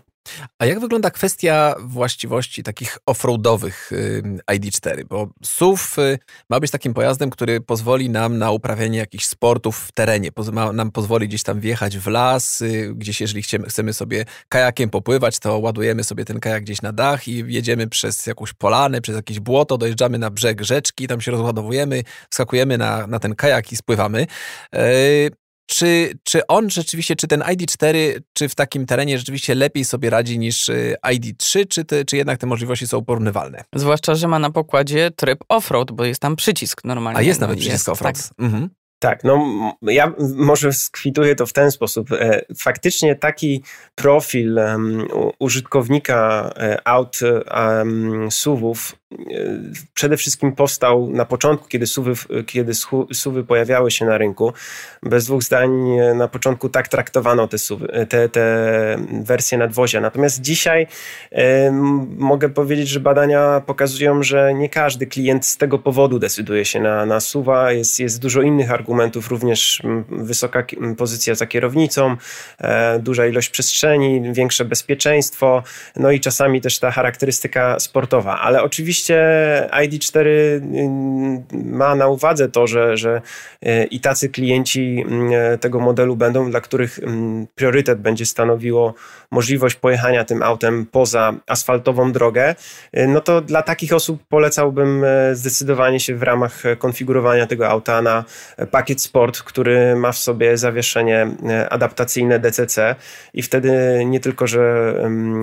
A 0.59 0.67
jak 0.67 0.81
wygląda 0.81 1.11
kwestia 1.11 1.75
właściwości 1.81 2.63
takich 2.63 2.99
offroadowych 3.07 3.93
y, 3.93 4.23
ID4? 4.51 5.05
Bo 5.05 5.29
SUV 5.43 5.83
y, 5.99 6.19
ma 6.51 6.61
być 6.61 6.71
takim 6.71 6.95
pojazdem, 6.95 7.31
który 7.31 7.61
pozwoli 7.61 8.11
nam 8.11 8.39
na 8.39 8.51
uprawianie 8.51 8.99
jakichś 8.99 9.25
sportów 9.25 9.79
w 9.79 9.93
terenie, 9.93 10.31
ma 10.53 10.73
nam 10.73 10.91
pozwoli 10.91 11.29
gdzieś 11.29 11.43
tam 11.43 11.61
wjechać 11.61 11.99
w 11.99 12.07
las, 12.07 12.61
y, 12.61 12.93
gdzieś 12.95 13.21
jeżeli 13.21 13.43
chcemy 13.69 13.93
sobie 13.93 14.25
kajakiem 14.49 14.91
popływać, 14.91 15.39
to 15.39 15.59
ładujemy 15.59 16.05
sobie 16.05 16.25
ten 16.25 16.41
kajak 16.41 16.63
gdzieś 16.63 16.83
na 16.83 16.93
dach 16.93 17.29
i 17.29 17.45
jedziemy 17.47 17.89
przez 17.89 18.27
jakąś 18.27 18.53
polanę, 18.53 19.01
przez 19.01 19.17
jakieś 19.17 19.41
błoto, 19.41 19.79
dojeżdżamy 19.79 20.19
na 20.19 20.31
brzeg 20.31 20.63
rzeczki, 20.63 21.07
tam 21.07 21.21
się 21.21 21.31
rozładowujemy, 21.31 22.03
skakujemy 22.31 22.79
na, 22.79 23.07
na 23.07 23.19
ten 23.19 23.35
kajak 23.35 23.73
i 23.73 23.77
spływamy. 23.77 24.18
Czy, 25.71 26.13
czy 26.25 26.47
on 26.47 26.71
rzeczywiście, 26.71 27.17
czy 27.17 27.29
ten 27.29 27.41
ID4, 27.41 28.21
czy 28.33 28.49
w 28.49 28.55
takim 28.55 28.87
terenie 28.87 29.19
rzeczywiście 29.19 29.55
lepiej 29.55 29.85
sobie 29.85 30.11
radzi 30.11 30.39
niż 30.39 30.69
y, 30.69 30.95
ID3, 31.07 31.69
czy, 31.69 31.85
te, 31.85 32.05
czy 32.05 32.17
jednak 32.17 32.39
te 32.39 32.47
możliwości 32.47 32.87
są 32.87 33.05
porównywalne? 33.05 33.65
Zwłaszcza, 33.75 34.15
że 34.15 34.29
ma 34.29 34.39
na 34.39 34.51
pokładzie 34.51 35.11
tryb 35.11 35.39
off-road, 35.49 35.93
bo 35.93 36.05
jest 36.05 36.21
tam 36.21 36.37
przycisk 36.37 36.85
normalnie. 36.85 37.19
A 37.19 37.23
jest 37.23 37.41
nawet 37.41 37.59
przycisk 37.59 37.89
off-road. 37.89 38.03
Tak. 38.03 38.17
Mhm. 38.39 38.69
Tak, 38.99 39.25
no 39.25 39.47
ja 39.83 40.13
może 40.37 40.73
skwituję 40.73 41.35
to 41.35 41.47
w 41.47 41.53
ten 41.53 41.71
sposób. 41.71 42.13
E, 42.13 42.43
faktycznie 42.57 43.17
taki 43.17 43.63
profil 43.95 44.59
um, 44.59 45.09
użytkownika 45.39 46.51
e, 46.57 46.89
aut 46.89 47.19
um, 47.23 48.31
SUVów 48.31 48.97
przede 49.95 50.17
wszystkim 50.17 50.53
powstał 50.53 51.11
na 51.11 51.25
początku, 51.25 51.69
kiedy 51.69 51.87
suwy, 51.87 52.13
kiedy 52.47 52.73
suwy 53.13 53.45
pojawiały 53.45 53.91
się 53.91 54.05
na 54.05 54.19
rynku. 54.19 54.53
Bez 55.03 55.27
dwóch 55.27 55.43
zdań 55.43 55.71
na 56.15 56.29
początku 56.29 56.69
tak 56.69 56.89
traktowano 56.89 57.49
te, 57.49 57.59
suwy, 57.59 58.07
te, 58.09 58.29
te 58.29 58.45
wersje 59.23 59.59
nadwozia. 59.59 60.01
Natomiast 60.01 60.41
dzisiaj 60.41 60.87
mogę 62.19 62.49
powiedzieć, 62.49 62.89
że 62.89 63.01
badania 63.01 63.63
pokazują, 63.67 64.23
że 64.23 64.55
nie 64.55 64.69
każdy 64.69 65.07
klient 65.07 65.47
z 65.47 65.57
tego 65.57 65.79
powodu 65.79 66.19
decyduje 66.19 66.65
się 66.65 66.81
na, 66.81 67.07
na 67.07 67.21
suwa. 67.21 67.73
Jest, 67.73 68.01
jest 68.01 68.21
dużo 68.21 68.43
innych 68.43 68.71
argumentów, 68.71 69.29
również 69.31 69.83
wysoka 70.09 70.65
pozycja 70.97 71.35
za 71.35 71.47
kierownicą, 71.47 72.17
e, 72.59 72.99
duża 72.99 73.27
ilość 73.27 73.51
przestrzeni, 73.51 74.33
większe 74.33 74.65
bezpieczeństwo, 74.65 75.63
no 75.97 76.11
i 76.11 76.21
czasami 76.21 76.61
też 76.61 76.79
ta 76.79 76.91
charakterystyka 76.91 77.79
sportowa. 77.79 78.41
Ale 78.41 78.63
oczywiście 78.63 78.98
Oczywiście 78.99 79.69
ID4 79.73 80.27
mm, 80.63 81.45
ma 81.53 81.95
na 81.95 82.09
uwadze 82.09 82.49
to, 82.49 82.67
że, 82.67 82.97
że 82.97 83.23
e, 83.63 83.85
i 83.85 84.01
tacy 84.01 84.29
klienci 84.29 85.05
e, 85.33 85.59
tego 85.59 85.81
modelu 85.81 86.17
będą, 86.17 86.51
dla 86.51 86.61
których 86.61 87.01
priorytet 87.55 88.01
będzie 88.01 88.27
stanowiło 88.27 88.95
możliwość 89.31 89.77
pojechania 89.77 90.25
tym 90.25 90.43
autem 90.43 90.87
poza 90.87 91.35
asfaltową 91.47 92.13
drogę, 92.13 92.55
no 93.09 93.21
to 93.21 93.41
dla 93.41 93.63
takich 93.63 93.93
osób 93.93 94.23
polecałbym 94.29 95.05
zdecydowanie 95.33 96.01
się 96.01 96.15
w 96.15 96.23
ramach 96.23 96.63
konfigurowania 96.79 97.47
tego 97.47 97.69
auta 97.69 98.03
na 98.03 98.25
pakiet 98.71 99.01
Sport, 99.01 99.43
który 99.43 99.97
ma 99.97 100.13
w 100.13 100.19
sobie 100.19 100.57
zawieszenie 100.57 101.27
adaptacyjne 101.71 102.39
DCC 102.39 102.95
i 103.35 103.43
wtedy 103.43 104.03
nie 104.07 104.21
tylko, 104.21 104.47
że 104.47 104.95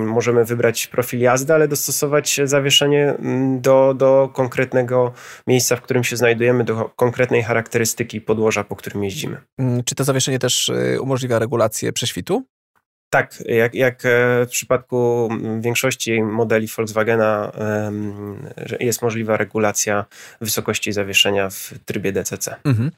możemy 0.05 0.45
wybrać 0.45 0.87
profil 0.87 1.19
jazdy, 1.19 1.53
ale 1.53 1.67
dostosować 1.67 2.39
zawieszenie 2.43 3.13
do, 3.61 3.93
do 3.93 4.29
konkretnego 4.33 5.13
miejsca, 5.47 5.75
w 5.75 5.81
którym 5.81 6.03
się 6.03 6.17
znajdujemy, 6.17 6.63
do 6.63 6.89
konkretnej 6.95 7.43
charakterystyki 7.43 8.21
podłoża, 8.21 8.63
po 8.63 8.75
którym 8.75 9.03
jeździmy. 9.03 9.37
Mm, 9.57 9.83
czy 9.83 9.95
to 9.95 10.03
zawieszenie 10.03 10.39
też 10.39 10.69
y, 10.69 10.97
umożliwia 11.01 11.39
regulację 11.39 11.93
prześwitu? 11.93 12.45
Tak, 13.15 13.43
jak, 13.45 13.73
jak 13.73 14.05
e, 14.05 14.45
w 14.45 14.49
przypadku 14.49 15.29
większości 15.59 16.23
modeli 16.23 16.67
Volkswagena 16.67 17.51
jest 18.79 19.01
możliwa 19.01 19.37
regulacja 19.37 20.05
wysokości 20.41 20.91
zawieszenia 20.91 21.49
w 21.49 21.73
trybie 21.85 22.11
DCC. 22.11 22.55
Mhm. 22.63 22.91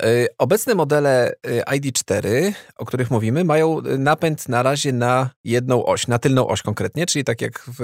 E, 0.00 0.04
obecne 0.38 0.74
modele 0.74 1.32
e, 1.42 1.76
ID4, 1.78 2.52
o 2.76 2.84
których 2.84 3.10
mówimy, 3.10 3.44
mają 3.44 3.80
napęd 3.98 4.48
na 4.48 4.62
razie 4.62 4.92
na 4.92 5.30
jedną 5.44 5.84
oś, 5.84 6.06
na 6.06 6.18
tylną 6.18 6.48
oś 6.48 6.62
konkretnie, 6.62 7.06
czyli 7.06 7.24
tak 7.24 7.40
jak 7.40 7.64
w 7.78 7.80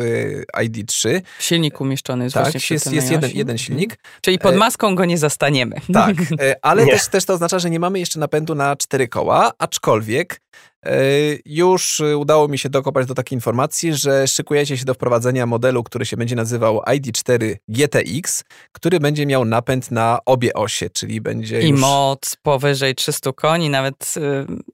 ID3. 0.57 1.21
Silnik 1.39 1.81
umieszczony 1.81 2.25
jest 2.25 2.35
tak, 2.35 2.45
właśnie 2.45 2.75
jest, 2.75 2.93
jest 2.93 3.11
jeden, 3.11 3.31
jeden 3.35 3.59
silnik. 3.59 3.97
Czyli 4.21 4.39
pod 4.39 4.57
maską 4.57 4.95
go 4.95 5.05
nie 5.05 5.19
zastaniemy. 5.19 5.77
Tak, 5.93 6.17
ale 6.63 6.87
też, 6.87 7.09
też 7.09 7.25
to 7.25 7.33
oznacza, 7.33 7.59
że 7.59 7.71
nie 7.71 7.81
mamy 7.81 7.99
jeszcze 7.99 8.19
napędu 8.21 8.55
na 8.55 8.77
cztery 8.77 9.09
koła, 9.09 9.53
aczkolwiek 9.59 10.41
Już 11.45 12.03
udało 12.17 12.49
mi 12.49 12.59
się 12.59 12.69
dokopać 12.69 13.07
do 13.07 13.15
takiej 13.15 13.37
informacji, 13.37 13.95
że 13.95 14.29
szykujecie 14.29 14.77
się 14.79 14.85
do 14.85 14.95
wprowadzenia 14.95 15.47
modelu, 15.47 15.83
który 15.83 16.07
się 16.07 16.17
będzie 16.17 16.37
nazywał 16.37 16.79
ID4 16.79 17.57
GTX, 17.69 18.45
który 18.73 19.01
będzie 19.01 19.27
miał 19.27 19.45
napęd 19.45 19.91
na 19.91 20.19
obie 20.27 20.55
osie, 20.55 20.91
czyli 20.91 21.21
będzie 21.21 21.63
I 21.63 21.69
już... 21.69 21.81
moc 21.81 22.37
powyżej 22.43 22.95
300 22.95 23.33
koni, 23.33 23.71
nawet, 23.71 24.15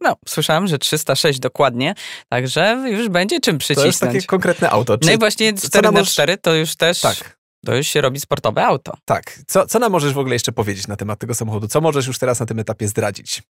no, 0.00 0.16
słyszałem, 0.28 0.66
że 0.66 0.78
306 0.78 1.38
dokładnie, 1.38 1.94
także 2.28 2.84
już 2.90 3.08
będzie 3.08 3.40
czym 3.40 3.58
przycisnąć. 3.58 3.98
To 3.98 4.06
jest 4.06 4.14
takie 4.14 4.26
konkretne 4.26 4.70
auto. 4.70 4.98
Czy, 4.98 5.06
no 5.06 5.12
i 5.12 5.18
właśnie 5.18 5.52
4 5.54 5.90
na 5.90 6.04
4 6.04 6.38
to 6.38 6.54
już 6.54 6.76
też... 6.76 7.00
Tak. 7.00 7.36
To 7.66 7.76
już 7.76 7.86
się 7.86 8.00
robi 8.00 8.20
sportowe 8.20 8.64
auto. 8.64 8.92
Tak. 9.04 9.38
Co, 9.46 9.66
co 9.66 9.78
nam 9.78 9.92
możesz 9.92 10.12
w 10.12 10.18
ogóle 10.18 10.34
jeszcze 10.34 10.52
powiedzieć 10.52 10.86
na 10.86 10.96
temat 10.96 11.18
tego 11.18 11.34
samochodu? 11.34 11.68
Co 11.68 11.80
możesz 11.80 12.06
już 12.06 12.18
teraz 12.18 12.40
na 12.40 12.46
tym 12.46 12.58
etapie 12.58 12.88
zdradzić? 12.88 13.42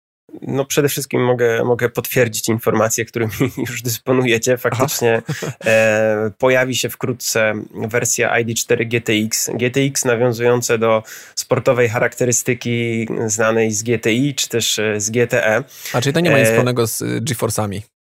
No 0.43 0.65
przede 0.65 0.89
wszystkim 0.89 1.25
mogę, 1.25 1.65
mogę 1.65 1.89
potwierdzić 1.89 2.49
informacje, 2.49 3.05
którymi 3.05 3.33
już 3.69 3.83
dysponujecie. 3.83 4.57
Faktycznie 4.57 5.23
e, 5.65 6.31
pojawi 6.39 6.77
się 6.77 6.89
wkrótce 6.89 7.53
wersja 7.89 8.43
ID4 8.43 8.87
GTX. 8.87 9.51
GTX 9.55 10.05
nawiązujące 10.05 10.79
do 10.79 11.03
sportowej 11.35 11.89
charakterystyki 11.89 13.07
znanej 13.27 13.73
z 13.73 13.83
GTI 13.83 14.35
czy 14.35 14.49
też 14.49 14.79
e, 14.79 15.01
z 15.01 15.11
GTE. 15.11 15.65
A 15.93 16.01
czyli 16.01 16.13
to 16.13 16.21
nie 16.21 16.31
ma 16.31 16.39
nic 16.39 16.49
e, 16.49 16.51
wspólnego 16.51 16.87
z 16.87 17.03
GeForce'ami? 17.03 17.96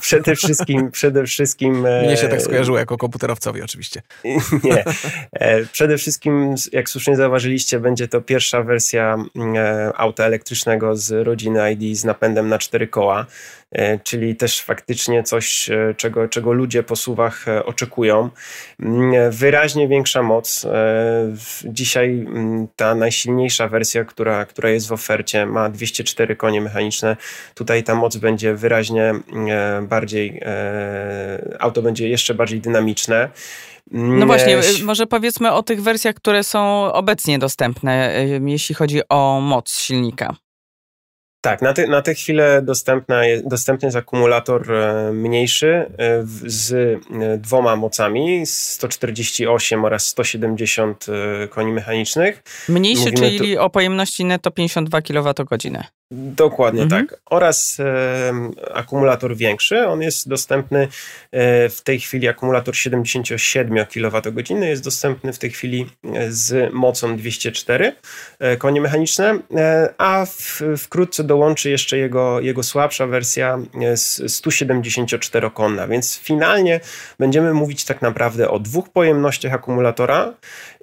Przede 0.00 0.36
wszystkim, 0.36 0.90
przede 0.90 1.26
wszystkim... 1.26 1.80
Mnie 1.80 2.16
się 2.16 2.28
tak 2.28 2.42
skojarzyło 2.42 2.78
jako 2.78 2.96
komputerowcowi 2.96 3.62
oczywiście. 3.62 4.02
Nie. 4.64 4.84
E, 5.32 5.66
przede 5.66 5.98
wszystkim, 5.98 6.54
jak 6.72 6.88
słusznie 6.88 7.16
zauważyliście, 7.16 7.80
będzie 7.80 8.08
to 8.08 8.20
pierwsza 8.20 8.62
wersja 8.62 9.16
e, 9.56 9.92
auta 9.96 10.24
elektrycznego 10.24 10.96
z 10.96 11.26
rodziny 11.26 11.72
ID 11.72 11.98
z 11.98 12.04
napędem 12.04 12.48
na 12.48 12.58
cztery 12.58 12.88
koła. 12.88 13.26
E, 13.74 13.98
czyli 13.98 14.36
też 14.36 14.60
faktycznie 14.60 15.22
coś, 15.22 15.70
e, 15.70 15.94
czego, 15.96 16.28
czego 16.28 16.52
ludzie 16.52 16.82
po 16.82 16.96
suwach 16.96 17.48
e, 17.48 17.64
oczekują. 17.64 18.30
Mm, 18.80 19.30
wyraźnie 19.30 19.88
większa 19.88 20.22
moc. 20.22 20.66
Dzisiaj 21.64 22.10
mm, 22.10 22.68
ta 22.76 22.94
najsilniejsza 22.94 23.68
wersja, 23.68 24.04
która, 24.04 24.44
która 24.44 24.70
jest 24.70 24.88
w 24.88 24.92
ofercie, 24.92 25.46
ma 25.46 25.68
204 25.68 26.36
konie 26.36 26.60
mechaniczne. 26.60 27.16
Tutaj 27.54 27.84
ta 27.84 27.94
moc 27.94 28.16
będzie 28.16 28.54
wyraźnie 28.54 29.14
bardziej, 29.82 30.40
auto 31.58 31.82
będzie 31.82 32.08
jeszcze 32.08 32.34
bardziej 32.34 32.60
dynamiczne. 32.60 33.28
Mm, 33.92 34.18
no 34.18 34.26
właśnie, 34.26 34.60
może 34.84 35.06
powiedzmy 35.06 35.52
o 35.52 35.62
tych 35.62 35.82
wersjach, 35.82 36.14
które 36.14 36.44
są 36.44 36.92
obecnie 36.92 37.38
dostępne, 37.38 38.14
jeśli 38.46 38.74
chodzi 38.74 39.00
o 39.08 39.40
moc 39.40 39.78
silnika. 39.78 40.36
Tak, 41.44 41.62
na, 41.62 41.72
te, 41.72 41.86
na 41.86 42.02
tę 42.02 42.14
chwilę 42.14 42.62
dostępna 42.62 43.26
jest, 43.26 43.48
dostępny 43.48 43.86
jest 43.86 43.96
akumulator 43.96 44.72
e, 44.72 45.12
mniejszy 45.12 45.66
e, 45.68 45.86
z 46.46 46.72
e, 46.72 47.38
dwoma 47.38 47.76
mocami, 47.76 48.46
148 48.46 49.84
oraz 49.84 50.06
170 50.06 51.06
koni 51.50 51.72
mechanicznych. 51.72 52.42
Mniejszy, 52.68 53.10
Mówimy 53.10 53.38
czyli 53.38 53.54
tu... 53.54 53.62
o 53.62 53.70
pojemności 53.70 54.24
netto 54.24 54.50
52 54.50 55.02
kWh. 55.02 55.34
Dokładnie 56.36 56.82
mhm. 56.82 57.06
tak. 57.06 57.20
Oraz 57.26 57.80
e, 57.80 58.32
akumulator 58.74 59.36
większy. 59.36 59.86
On 59.86 60.02
jest 60.02 60.28
dostępny 60.28 60.88
e, 61.30 61.68
w 61.68 61.80
tej 61.82 62.00
chwili, 62.00 62.28
akumulator 62.28 62.76
77 62.76 63.86
kWh 63.86 64.50
jest 64.50 64.84
dostępny 64.84 65.32
w 65.32 65.38
tej 65.38 65.50
chwili 65.50 65.86
e, 66.14 66.32
z 66.32 66.72
mocą 66.74 67.16
204 67.16 67.92
e, 68.38 68.56
konie 68.56 68.80
mechaniczne, 68.80 69.38
e, 69.56 69.94
a 69.98 70.26
w, 70.26 70.62
wkrótce 70.78 71.24
dołączy 71.24 71.70
jeszcze 71.70 71.98
jego, 71.98 72.40
jego 72.40 72.62
słabsza 72.62 73.06
wersja 73.06 73.58
174-konna. 74.26 75.88
Więc 75.88 76.18
finalnie 76.18 76.80
będziemy 77.18 77.54
mówić 77.54 77.84
tak 77.84 78.02
naprawdę 78.02 78.50
o 78.50 78.58
dwóch 78.58 78.88
pojemnościach 78.88 79.52
akumulatora 79.52 80.34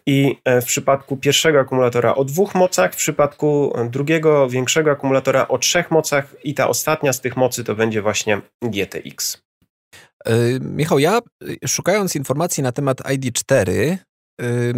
i 0.06 0.38
e, 0.46 0.62
w 0.62 0.66
przypadku 0.66 1.18
pierwszego 1.18 1.60
akumulatora 1.60 2.16
o 2.16 2.26
dwóch 2.26 2.56
mocach, 2.56 2.94
w 2.94 2.98
przypadku 2.98 3.74
drugiego 3.90 4.50
większego 4.50 4.92
akumulatora 4.92 5.48
o 5.48 5.58
trzech 5.58 5.92
mocach 5.92 6.36
i 6.44 6.54
ta 6.54 6.68
ostatnia 6.68 7.14
z 7.14 7.22
tych 7.22 7.38
mocy 7.38 7.64
to 7.64 7.76
będzie 7.76 8.02
właśnie 8.02 8.42
GTX. 8.62 9.42
Yy, 10.26 10.60
Michał, 10.62 11.00
ja 11.00 11.20
y, 11.44 11.68
szukając 11.68 12.16
informacji 12.16 12.64
na 12.64 12.72
temat 12.72 12.98
ID4, 12.98 13.72
yy, 13.72 13.98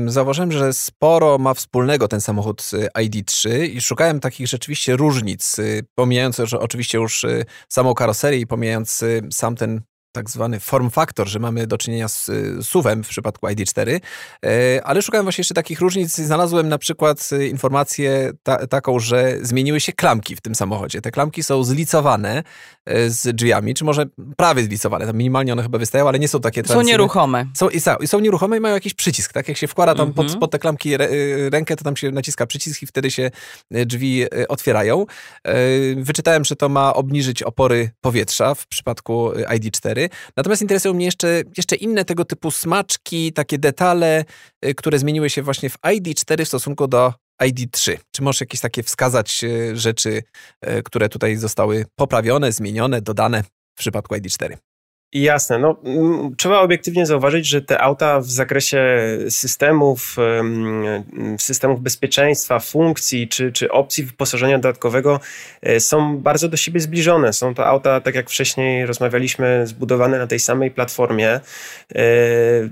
zauważyłem, 0.07 0.51
że 0.51 0.73
sporo 0.73 1.37
ma 1.37 1.53
wspólnego 1.53 2.07
ten 2.07 2.21
samochód 2.21 2.61
z 2.61 2.73
ID3 2.93 3.63
i 3.63 3.81
szukałem 3.81 4.19
takich 4.19 4.47
rzeczywiście 4.47 4.95
różnic, 4.95 5.59
y, 5.59 5.85
pomijając 5.95 6.39
oczywiście 6.39 6.97
już 6.97 7.23
y, 7.23 7.45
samą 7.69 7.93
karoserię 7.93 8.39
i 8.39 8.47
pomijając 8.47 9.03
sam 9.31 9.55
ten 9.55 9.81
tak 10.13 10.29
zwany 10.29 10.59
form 10.59 10.89
factor, 10.89 11.27
że 11.27 11.39
mamy 11.39 11.67
do 11.67 11.77
czynienia 11.77 12.07
z 12.07 12.31
SUV-em 12.61 13.03
w 13.03 13.07
przypadku 13.07 13.47
ID4, 13.47 13.99
e, 14.45 14.81
ale 14.83 15.01
szukałem 15.01 15.25
właśnie 15.25 15.41
jeszcze 15.41 15.53
takich 15.53 15.81
różnic. 15.81 16.15
Znalazłem 16.15 16.69
na 16.69 16.77
przykład 16.77 17.29
e, 17.31 17.47
informację 17.47 18.31
ta, 18.43 18.67
taką, 18.67 18.99
że 18.99 19.37
zmieniły 19.41 19.79
się 19.79 19.93
klamki 19.93 20.35
w 20.35 20.41
tym 20.41 20.55
samochodzie. 20.55 21.01
Te 21.01 21.11
klamki 21.11 21.43
są 21.43 21.63
zlicowane 21.63 22.43
z 23.07 23.35
drzwiami, 23.35 23.73
czy 23.73 23.83
może 23.83 24.05
prawie 24.37 24.63
zlicowane, 24.63 25.05
tam 25.05 25.17
minimalnie 25.17 25.53
one 25.53 25.63
chyba 25.63 25.77
wystają, 25.77 26.07
ale 26.07 26.19
nie 26.19 26.27
są 26.27 26.39
takie 26.39 26.63
Są 26.65 26.81
nieruchome. 26.81 27.45
Są, 27.53 27.69
i, 27.69 27.79
są, 27.79 27.95
i 27.95 28.07
są 28.07 28.19
nieruchome 28.19 28.57
i 28.57 28.59
mają 28.59 28.73
jakiś 28.73 28.93
przycisk, 28.93 29.33
tak? 29.33 29.47
Jak 29.47 29.57
się 29.57 29.67
wkłada 29.67 29.95
tam 29.95 30.13
pod, 30.13 30.23
mhm. 30.23 30.39
pod 30.39 30.51
te 30.51 30.59
klamki 30.59 30.97
rękę, 31.49 31.75
to 31.75 31.83
tam 31.83 31.97
się 31.97 32.11
naciska 32.11 32.45
przycisk 32.45 32.83
i 32.83 32.87
wtedy 32.87 33.11
się 33.11 33.31
drzwi 33.71 34.25
otwierają. 34.47 35.05
Wyczytałem, 35.95 36.45
że 36.45 36.55
to 36.55 36.69
ma 36.69 36.93
obniżyć 36.93 37.43
opory 37.43 37.91
powietrza 38.01 38.55
w 38.55 38.67
przypadku 38.67 39.31
ID4, 39.31 40.02
Natomiast 40.37 40.61
interesują 40.61 40.93
mnie 40.93 41.05
jeszcze, 41.05 41.43
jeszcze 41.57 41.75
inne 41.75 42.05
tego 42.05 42.25
typu 42.25 42.51
smaczki, 42.51 43.33
takie 43.33 43.57
detale, 43.57 44.25
y, 44.65 44.75
które 44.75 44.99
zmieniły 44.99 45.29
się 45.29 45.41
właśnie 45.41 45.69
w 45.69 45.77
ID4 45.77 46.45
w 46.45 46.47
stosunku 46.47 46.87
do 46.87 47.13
ID3. 47.43 47.97
Czy 48.11 48.21
możesz 48.21 48.41
jakieś 48.41 48.59
takie 48.59 48.83
wskazać 48.83 49.43
y, 49.43 49.77
rzeczy, 49.77 50.23
y, 50.67 50.83
które 50.83 51.09
tutaj 51.09 51.35
zostały 51.35 51.85
poprawione, 51.95 52.51
zmienione, 52.51 53.01
dodane 53.01 53.43
w 53.75 53.79
przypadku 53.79 54.15
ID4? 54.15 54.57
Jasne. 55.13 55.59
No, 55.59 55.75
trzeba 56.37 56.59
obiektywnie 56.59 57.05
zauważyć, 57.05 57.47
że 57.47 57.61
te 57.61 57.81
auta 57.81 58.19
w 58.19 58.25
zakresie 58.25 58.83
systemów, 59.29 60.15
systemów 61.39 61.81
bezpieczeństwa, 61.81 62.59
funkcji 62.59 63.27
czy, 63.27 63.51
czy 63.51 63.71
opcji 63.71 64.03
wyposażenia 64.03 64.59
dodatkowego 64.59 65.19
e, 65.61 65.79
są 65.79 66.17
bardzo 66.17 66.49
do 66.49 66.57
siebie 66.57 66.79
zbliżone. 66.79 67.33
Są 67.33 67.53
to 67.55 67.65
auta, 67.65 68.01
tak 68.01 68.15
jak 68.15 68.29
wcześniej 68.29 68.85
rozmawialiśmy, 68.85 69.67
zbudowane 69.67 70.17
na 70.19 70.27
tej 70.27 70.39
samej 70.39 70.71
platformie, 70.71 71.29
e, 71.29 71.39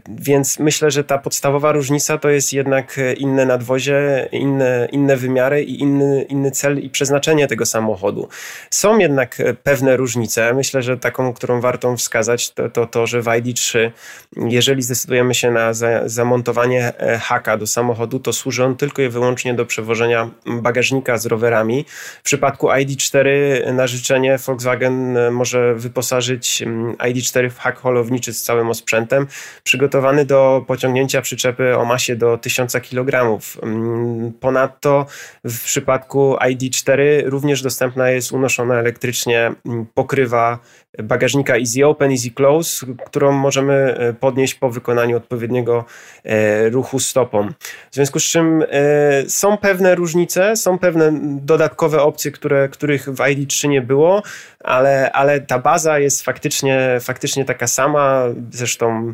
więc 0.10 0.60
myślę, 0.60 0.92
że 0.92 1.04
ta 1.04 1.18
podstawowa 1.18 1.72
różnica 1.72 2.18
to 2.18 2.30
jest 2.30 2.54
jednak 2.54 3.00
inne 3.18 3.46
nadwozie, 3.46 4.30
inne, 4.32 4.88
inne 4.92 5.18
wymiary 5.18 5.64
i 5.64 5.80
inny, 5.80 6.26
inny 6.30 6.52
cel 6.52 6.80
i 6.80 6.90
przeznaczenie 6.90 7.48
tego 7.48 7.66
samochodu. 7.66 8.30
Są 8.70 8.98
jednak 8.98 9.38
pewne 9.64 9.98
różnice. 9.98 10.54
Myślę, 10.54 10.82
że 10.82 10.98
taką, 10.98 11.34
którą 11.34 11.62
warto 11.62 11.96
wskazać, 11.96 12.31
to, 12.56 12.70
to 12.70 12.88
to, 12.88 13.08
że 13.08 13.22
w 13.22 13.26
ID3, 13.26 13.92
jeżeli 14.36 14.82
zdecydujemy 14.82 15.36
się 15.36 15.52
na 15.52 15.74
za, 15.74 16.10
zamontowanie 16.10 16.98
e, 16.98 17.18
haka 17.18 17.58
do 17.58 17.68
samochodu, 17.68 18.20
to 18.20 18.34
służy 18.34 18.66
on 18.66 18.76
tylko 18.76 19.02
i 19.02 19.10
wyłącznie 19.10 19.54
do 19.54 19.66
przewożenia 19.66 20.30
bagażnika 20.46 21.18
z 21.18 21.26
rowerami. 21.26 21.86
W 22.20 22.24
przypadku 22.24 22.68
ID4 22.68 23.28
na 23.74 23.88
życzenie 23.88 24.38
Volkswagen 24.38 25.18
e, 25.18 25.32
może 25.32 25.76
wyposażyć 25.76 26.62
mm, 26.62 26.96
ID4 26.96 27.50
w 27.50 27.60
hak 27.60 27.78
holowniczy 27.78 28.34
z 28.34 28.44
całym 28.44 28.70
osprzętem, 28.70 29.28
przygotowany 29.64 30.26
do 30.26 30.64
pociągnięcia 30.68 31.22
przyczepy 31.22 31.78
o 31.78 31.86
masie 31.86 32.16
do 32.16 32.38
1000 32.38 32.74
kg. 32.90 33.40
Mm, 33.64 34.34
ponadto 34.40 35.06
w 35.44 35.64
przypadku 35.64 36.36
ID4 36.42 37.00
również 37.26 37.62
dostępna 37.62 38.10
jest 38.10 38.32
unoszona 38.32 38.76
elektrycznie 38.76 39.52
mm, 39.66 39.86
pokrywa 39.94 40.60
bagażnika 41.04 41.58
Easy 41.58 41.86
Open, 41.86 42.12
Close, 42.30 42.86
którą 43.06 43.32
możemy 43.32 43.74
e, 43.74 44.14
podnieść 44.14 44.56
po 44.56 44.70
wykonaniu 44.70 45.18
odpowiedniego 45.18 45.86
e, 46.24 46.70
ruchu 46.70 47.00
stopą. 47.00 47.50
W 47.92 47.96
związku 47.96 48.20
z 48.20 48.24
czym 48.24 48.64
e, 48.70 49.30
są 49.30 49.58
pewne 49.58 49.96
różnice, 49.96 50.56
są 50.56 50.80
pewne 50.80 51.12
dodatkowe 51.24 52.02
opcje, 52.02 52.32
które, 52.32 52.70
których 52.70 53.10
w 53.10 53.18
ID3 53.18 53.70
nie 53.70 53.82
było, 53.82 54.24
ale, 54.60 55.12
ale 55.12 55.42
ta 55.42 55.60
baza 55.60 56.00
jest 56.00 56.22
faktycznie, 56.22 56.98
faktycznie 57.02 57.46
taka 57.46 57.68
sama. 57.68 58.24
Zresztą 58.52 59.14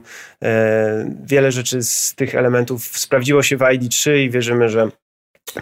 wiele 1.24 1.52
rzeczy 1.52 1.84
z 1.84 2.15
tych 2.15 2.36
elementów 2.36 2.86
sprawdziło 2.98 3.43
się 3.43 3.58
w 3.58 3.60
ID3 3.60 4.17
i 4.17 4.30
wierzymy, 4.30 4.70
że 4.70 4.89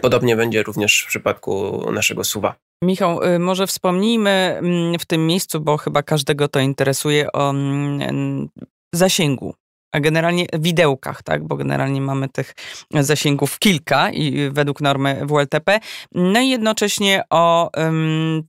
Podobnie 0.02 0.36
będzie 0.36 0.64
również 0.64 1.04
w 1.04 1.08
przypadku 1.08 1.86
naszego 1.92 2.24
suwa. 2.24 2.56
Michał, 2.82 3.24
y, 3.24 3.40
może 3.40 3.68
wspomnijmy 3.68 4.30
mm, 4.30 5.00
w 5.00 5.06
tym 5.06 5.28
miejscu, 5.28 5.60
bo 5.62 5.78
chyba 5.78 6.04
każdego 6.04 6.48
to 6.48 6.60
interesuje, 6.60 7.32
o 7.32 7.50
mm, 7.50 8.50
zasięgu 8.94 9.56
a 9.96 10.00
generalnie 10.00 10.46
widełkach, 10.60 11.24
tak? 11.24 11.48
Bo 11.48 11.56
generalnie 11.56 12.02
mamy 12.02 12.30
tych 12.30 12.56
zasięgów 12.92 13.60
kilka 13.60 14.12
i 14.12 14.50
według 14.52 14.82
normy 14.82 15.22
WLTP. 15.26 15.80
No 16.12 16.40
i 16.40 16.50
jednocześnie 16.50 17.24
o 17.30 17.72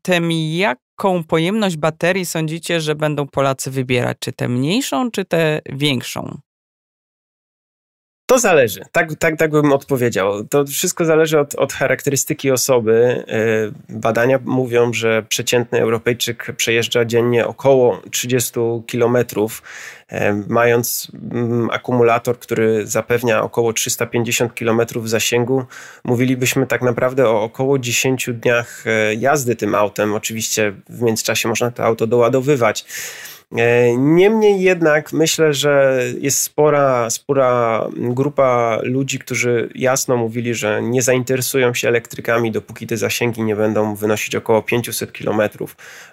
tym, 0.03 0.33
jaką 0.33 1.25
pojemność 1.25 1.77
baterii 1.77 2.27
sądzicie, 2.27 2.81
że 2.81 2.95
będą 2.95 3.27
Polacy 3.27 3.71
wybierać? 3.71 4.17
Czy 4.21 4.33
tę 4.33 4.49
mniejszą, 4.49 5.11
czy 5.11 5.25
tę 5.25 5.61
większą? 5.67 6.39
To 8.27 8.39
zależy, 8.39 8.81
tak, 8.93 9.15
tak, 9.15 9.37
tak 9.37 9.51
bym 9.51 9.73
odpowiedział. 9.73 10.45
To 10.45 10.65
wszystko 10.65 11.05
zależy 11.05 11.41
od, 11.41 11.55
od 11.55 11.73
charakterystyki 11.73 12.51
osoby. 12.51 13.25
E, 13.29 13.95
badania 13.97 14.39
mówią, 14.45 14.93
że 14.93 15.23
przeciętny 15.23 15.81
Europejczyk 15.81 16.53
przejeżdża 16.57 17.05
dziennie 17.05 17.47
około 17.47 18.03
30 18.11 18.53
kilometrów, 18.87 19.63
e, 20.09 20.43
mając 20.49 21.13
mm, 21.33 21.71
akumulator, 21.71 22.39
który 22.39 22.87
zapewnia 22.87 23.43
około 23.43 23.73
350 23.73 24.55
kilometrów 24.55 25.11
zasięgu. 25.11 25.65
Mówilibyśmy 26.05 26.67
tak 26.67 26.83
naprawdę 26.83 27.29
o 27.29 27.43
około 27.43 27.79
10 27.79 28.31
dniach 28.33 28.85
e, 28.87 29.15
jazdy 29.15 29.57
tym 29.57 29.75
autem. 29.75 30.15
Oczywiście 30.15 30.73
w 30.89 31.03
międzyczasie 31.03 31.49
można 31.49 31.71
to 31.71 31.85
auto 31.85 32.07
doładowywać. 32.07 32.85
E, 33.53 33.97
niemniej 33.97 34.61
jednak 34.61 35.13
myślę, 35.13 35.55
że 35.55 36.03
jest 36.21 36.41
spora, 36.41 37.11
spora 37.11 37.87
grupa 37.97 38.79
ludzi, 38.83 39.19
którzy 39.19 39.69
jasno 39.75 40.17
mówili, 40.17 40.55
że 40.55 40.83
nie 40.83 41.03
zainteresują 41.03 41.75
się 41.75 41.89
elektrykami, 41.89 42.53
dopóki 42.53 42.87
te 42.87 42.97
zasięgi 42.97 43.43
nie 43.43 43.57
będą 43.57 43.95
wynosić 43.95 44.35
około 44.35 44.63
500 44.63 45.13
km. 45.13 45.41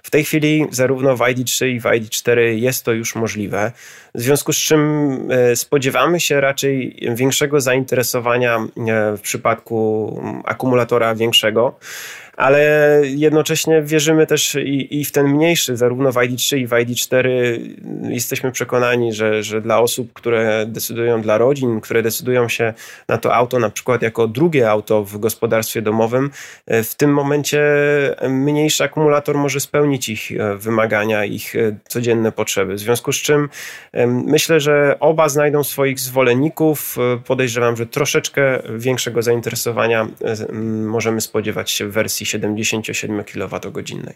W 0.04 0.10
tej 0.10 0.24
chwili 0.24 0.66
zarówno 0.72 1.18
w 1.18 1.20
ID3 1.20 1.68
i 1.68 1.80
w 1.80 1.84
ID4 1.84 2.40
jest 2.40 2.86
to 2.86 2.94
już 2.94 3.16
możliwe, 3.16 3.72
w 4.16 4.22
związku 4.22 4.54
z 4.54 4.58
czym 4.58 5.12
e, 5.32 5.56
spodziewamy 5.56 6.20
się 6.20 6.42
raczej 6.42 7.00
większego 7.16 7.62
zainteresowania 7.62 8.58
e, 8.58 9.18
w 9.18 9.22
przypadku 9.22 10.22
akumulatora 10.46 11.16
większego 11.16 11.76
ale 12.38 13.02
jednocześnie 13.04 13.82
wierzymy 13.82 14.28
też 14.28 14.56
i, 14.56 15.00
i 15.00 15.06
w 15.06 15.12
ten 15.12 15.28
mniejszy, 15.28 15.78
zarówno 15.78 16.12
w 16.12 16.16
ID3 16.16 16.58
i 16.58 16.68
w 16.68 16.72
ID4 16.72 17.30
jesteśmy 18.10 18.52
przekonani, 18.52 19.14
że, 19.14 19.44
że 19.44 19.62
dla 19.62 19.80
osób, 19.80 20.14
które 20.14 20.66
decydują, 20.68 21.22
dla 21.22 21.38
rodzin, 21.38 21.82
które 21.82 22.04
decydują 22.04 22.50
się 22.50 22.74
na 23.08 23.18
to 23.18 23.36
auto 23.36 23.60
na 23.60 23.70
przykład 23.70 24.02
jako 24.02 24.28
drugie 24.28 24.70
auto 24.70 25.04
w 25.04 25.18
gospodarstwie 25.18 25.82
domowym, 25.82 26.32
e, 26.68 26.84
w 26.84 26.96
tym 26.96 27.14
momencie 27.14 27.64
mniejszy 28.30 28.84
akumulator 28.84 29.38
może 29.38 29.60
spełnić 29.60 30.10
ich 30.10 30.32
e, 30.32 30.58
wymagania, 30.58 31.26
ich 31.26 31.54
codzienne 31.88 32.32
potrzeby. 32.32 32.74
W 32.74 32.80
związku 32.80 33.12
z 33.14 33.16
czym 33.16 33.50
myślę, 34.26 34.60
że 34.60 34.98
oba 35.00 35.30
znajdą 35.30 35.64
swoich 35.64 36.00
zwolenników. 36.00 36.98
Podejrzewam, 37.26 37.76
że 37.76 37.86
troszeczkę 37.86 38.62
większego 38.76 39.22
zainteresowania 39.22 40.08
możemy 40.84 41.22
spodziewać 41.22 41.72
się 41.72 41.88
w 41.88 41.92
wersji 41.92 42.23
mocy 42.24 42.26
77 42.26 43.24
kWh. 43.24 44.14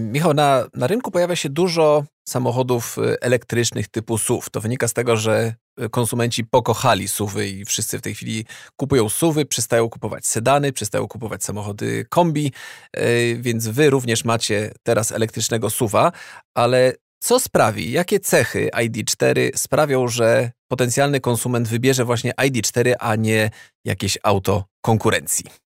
Michał, 0.00 0.34
na, 0.34 0.66
na 0.74 0.86
rynku 0.86 1.10
pojawia 1.10 1.36
się 1.36 1.48
dużo 1.48 2.04
samochodów 2.28 2.98
y, 2.98 3.20
elektrycznych 3.20 3.88
typu 3.88 4.18
SUV. 4.18 4.46
To 4.50 4.60
wynika 4.60 4.88
z 4.88 4.92
tego, 4.92 5.16
że 5.16 5.54
y, 5.80 5.88
konsumenci 5.88 6.44
pokochali 6.44 7.08
SUVy 7.08 7.48
i 7.48 7.64
wszyscy 7.64 7.98
w 7.98 8.02
tej 8.02 8.14
chwili 8.14 8.44
kupują 8.76 9.08
SUVy, 9.08 9.46
przestają 9.46 9.88
kupować 9.88 10.26
sedany, 10.26 10.72
przestają 10.72 11.08
kupować 11.08 11.44
samochody 11.44 12.06
kombi, 12.08 12.52
y, 12.96 13.38
więc 13.40 13.68
wy 13.68 13.90
również 13.90 14.24
macie 14.24 14.72
teraz 14.82 15.12
elektrycznego 15.12 15.70
SUVa, 15.70 16.12
ale 16.54 16.92
co 17.18 17.40
sprawi, 17.40 17.92
jakie 17.92 18.20
cechy 18.20 18.70
ID4 18.74 19.50
sprawią, 19.56 20.08
że 20.08 20.50
potencjalny 20.68 21.20
konsument 21.20 21.68
wybierze 21.68 22.04
właśnie 22.04 22.32
ID4, 22.32 22.94
a 22.98 23.16
nie 23.16 23.50
jakieś 23.84 24.18
auto 24.22 24.64
konkurencji? 24.80 25.65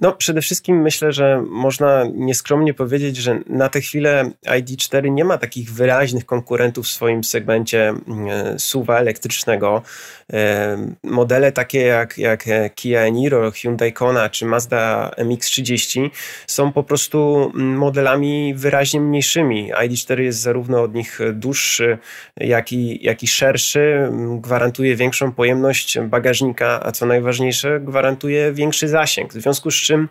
No, 0.00 0.12
przede 0.12 0.40
wszystkim 0.40 0.82
myślę, 0.82 1.12
że 1.12 1.42
można 1.48 2.04
nieskromnie 2.14 2.74
powiedzieć, 2.74 3.16
że 3.16 3.40
na 3.46 3.68
tę 3.68 3.80
chwilę 3.80 4.30
ID4 4.46 5.10
nie 5.10 5.24
ma 5.24 5.38
takich 5.38 5.72
wyraźnych 5.72 6.26
konkurentów 6.26 6.86
w 6.86 6.88
swoim 6.88 7.24
segmencie 7.24 7.88
mm, 7.88 8.58
SUVa 8.58 8.98
elektrycznego. 8.98 9.82
E, 10.32 10.76
modele 11.04 11.52
takie 11.52 11.80
jak, 11.80 12.18
jak 12.18 12.44
Kia 12.74 13.08
Niro, 13.08 13.50
Hyundai 13.50 13.92
Kona 13.92 14.28
czy 14.28 14.46
Mazda 14.46 15.10
MX-30 15.18 16.10
są 16.46 16.72
po 16.72 16.82
prostu 16.82 17.50
mm, 17.54 17.76
modelami 17.76 18.54
wyraźnie 18.54 19.00
mniejszymi. 19.00 19.72
ID4 19.74 20.20
jest 20.20 20.40
zarówno 20.40 20.82
od 20.82 20.94
nich 20.94 21.18
dłuższy, 21.32 21.98
jak 22.36 22.72
i, 22.72 23.04
jak 23.04 23.22
i 23.22 23.26
szerszy, 23.26 24.10
gwarantuje 24.40 24.96
większą 24.96 25.32
pojemność 25.32 25.98
bagażnika, 25.98 26.80
a 26.82 26.92
co 26.92 27.06
najważniejsze, 27.06 27.80
gwarantuje 27.80 28.52
większy 28.52 28.88
zasięg. 28.88 29.32
W 29.32 29.42
związku 29.42 29.70
z 29.70 29.81
czym 29.82 30.08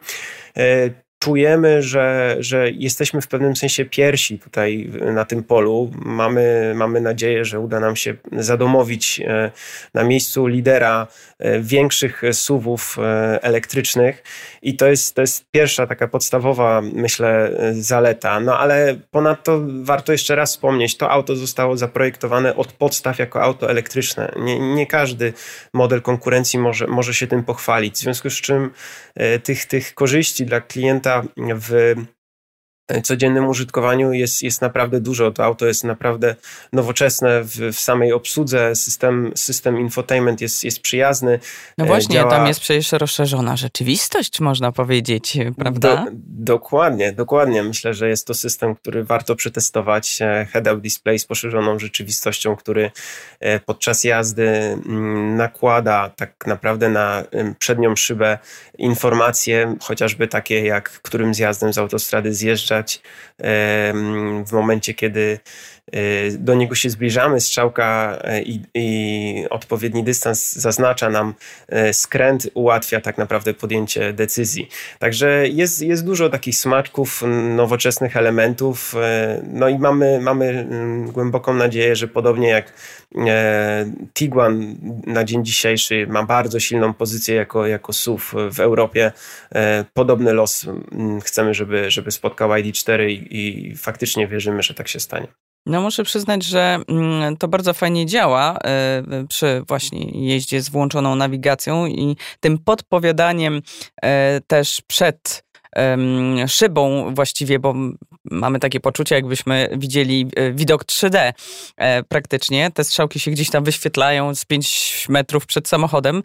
e, 0.58 0.90
czujemy, 1.22 1.84
że, 1.84 2.36
że 2.40 2.72
jesteśmy 2.72 3.22
w 3.22 3.28
pewnym 3.28 3.56
sensie 3.56 3.86
pierwsi 3.86 4.40
tutaj 4.40 4.90
na 5.14 5.26
tym 5.26 5.44
polu. 5.44 5.92
Mamy, 6.06 6.74
mamy 6.76 7.02
nadzieję, 7.02 7.46
że 7.46 7.60
uda 7.60 7.80
nam 7.80 7.96
się 7.96 8.16
zadomowić 8.32 9.22
e, 9.26 9.52
na 9.94 10.04
miejscu 10.04 10.48
lidera 10.48 11.08
e, 11.40 11.60
większych 11.60 12.22
suwów 12.32 12.98
e, 13.00 13.40
elektrycznych 13.44 14.24
i 14.62 14.76
to 14.76 14.88
jest, 14.88 15.16
to 15.16 15.22
jest 15.22 15.46
pierwsza 15.52 15.88
taka 15.88 16.08
podstawowa, 16.08 16.82
myślę, 16.94 17.52
zaleta. 17.72 18.40
No 18.40 18.60
ale 18.60 18.96
ponadto 19.12 19.62
warto 19.84 20.12
jeszcze 20.12 20.36
raz 20.36 20.52
wspomnieć, 20.52 20.98
to 20.98 21.10
auto 21.10 21.36
zostało 21.36 21.78
zaprojektowane 21.78 22.56
od 22.56 22.74
podstaw 22.74 23.20
jako 23.20 23.42
auto 23.42 23.70
elektryczne. 23.70 24.32
Nie, 24.40 24.60
nie 24.76 24.88
każdy 24.88 25.34
model 25.74 26.02
konkurencji 26.02 26.60
może, 26.60 26.88
może 26.88 27.14
się 27.14 27.28
tym 27.28 27.44
pochwalić, 27.44 27.94
w 27.94 27.98
związku 27.98 28.30
z 28.30 28.42
czym 28.42 28.72
tych, 29.44 29.66
tych 29.66 29.94
korzyści 29.94 30.46
dla 30.46 30.62
klienta 30.62 31.11
w 31.36 31.96
codziennym 33.04 33.48
użytkowaniu 33.48 34.14
jest, 34.14 34.44
jest 34.44 34.62
naprawdę 34.62 35.02
dużo. 35.02 35.32
To 35.32 35.46
auto 35.46 35.66
jest 35.66 35.84
naprawdę 35.84 36.36
nowoczesne 36.74 37.44
w, 37.44 37.56
w 37.74 37.80
samej 37.80 38.14
obsłudze. 38.14 38.76
System, 38.76 39.32
system 39.36 39.80
infotainment 39.80 40.42
jest, 40.42 40.64
jest 40.64 40.82
przyjazny. 40.82 41.40
No 41.78 41.86
właśnie, 41.86 42.14
Działa... 42.14 42.32
tam 42.32 42.48
jest 42.48 42.60
przecież 42.60 42.92
rozszerzona 42.92 43.58
rzeczywistość, 43.58 44.40
można 44.40 44.72
powiedzieć, 44.72 45.38
prawda? 45.58 46.06
Do, 46.06 46.12
dokładnie, 46.54 47.12
dokładnie. 47.12 47.64
Myślę, 47.64 47.94
że 47.94 48.10
jest 48.10 48.28
to 48.28 48.34
system, 48.34 48.76
który 48.76 49.04
warto 49.04 49.36
przetestować. 49.36 50.20
Head-up 50.54 50.82
display 50.82 51.20
z 51.20 51.26
poszerzoną 51.26 51.80
rzeczywistością, 51.80 52.56
który 52.56 52.92
e, 53.40 53.60
podczas 53.60 54.04
jazdy 54.04 54.48
mm, 54.48 55.36
nakłada 55.36 56.10
tak 56.16 56.48
naprawdę 56.48 56.90
na 56.90 57.24
przednią 57.60 57.96
szybę 57.96 58.38
informacje, 58.78 59.76
chociażby 59.82 60.28
takie 60.28 60.66
jak 60.66 60.90
którym 60.90 61.34
zjazdem 61.34 61.74
z 61.74 61.78
autostrady 61.78 62.34
zjeżdża 62.34 62.81
w 64.46 64.52
momencie, 64.52 64.94
kiedy 64.94 65.40
Y, 65.96 66.38
do 66.38 66.56
niego 66.56 66.76
się 66.76 66.90
zbliżamy, 66.90 67.40
strzałka 67.40 68.18
y, 68.38 68.42
i, 68.42 68.62
i, 68.74 69.46
odpowiedni 69.50 70.04
dystans 70.04 70.54
zaznacza 70.54 71.10
nam 71.10 71.34
y, 71.90 71.94
skręt, 71.94 72.50
ułatwia 72.54 73.02
tak 73.02 73.18
naprawdę 73.18 73.54
podjęcie 73.54 74.14
decyzji. 74.14 74.70
Także 75.00 75.48
jest, 75.48 75.82
jest 75.82 76.06
dużo 76.06 76.30
takich 76.30 76.58
smaczków, 76.58 77.24
nowoczesnych 77.56 78.18
elementów, 78.18 78.96
no 79.44 79.70
i 79.70 79.80
mamy, 79.80 80.20
mamy 80.22 80.46
mm, 80.46 81.12
głęboką 81.12 81.54
nadzieję, 81.54 81.96
że 81.96 82.08
podobnie 82.08 82.50
jak 82.50 82.74
Tiguan 84.14 84.76
na 85.08 85.24
dzień 85.24 85.46
dzisiejszy 85.46 86.08
ma 86.08 86.24
bardzo 86.24 86.60
silną 86.60 86.94
pozycję 86.94 87.36
jako, 87.36 87.68
jako 87.68 87.94
SUV 87.94 88.52
w 88.52 88.60
Europie. 88.60 89.12
Podobny 89.94 90.34
los 90.34 90.68
mm, 90.92 91.22
chcemy, 91.22 91.54
żeby, 91.54 91.92
żeby 91.92 92.12
spotkał 92.12 92.50
ID4 92.50 93.10
i, 93.10 93.38
i 93.38 93.76
faktycznie 93.76 94.28
wierzymy, 94.28 94.64
że 94.64 94.74
tak 94.74 94.88
się 94.88 95.00
stanie. 95.00 95.28
No 95.66 95.82
muszę 95.82 96.04
przyznać, 96.04 96.44
że 96.44 96.80
mm, 96.88 97.38
to 97.38 97.48
bardzo 97.48 97.74
fajnie 97.74 98.06
działa 98.06 98.58
e, 98.58 99.04
przy 99.30 99.64
właśnie 99.68 100.28
jeździe 100.28 100.62
z 100.62 100.70
włączoną 100.70 101.16
nawigacją 101.16 101.86
i 101.86 102.16
tym 102.40 102.58
podpowiadaniem 102.58 103.62
e, 104.02 104.42
też 104.48 104.82
przed 104.88 105.44
szybą 106.48 107.14
właściwie, 107.16 107.60
bo 107.60 107.74
mamy 108.32 108.60
takie 108.60 108.80
poczucie, 108.80 109.16
jakbyśmy 109.16 109.70
widzieli 109.78 110.28
e, 110.36 110.52
widok 110.52 110.86
3D 110.86 111.34
e, 111.78 112.04
praktycznie. 112.04 112.72
Te 112.72 112.84
strzałki 112.84 113.20
się 113.20 113.32
gdzieś 113.32 113.50
tam 113.50 113.64
wyświetlają 113.64 114.36
z 114.36 114.46
5 114.46 115.06
metrów 115.10 115.46
przed 115.46 115.68
samochodem. 115.68 116.24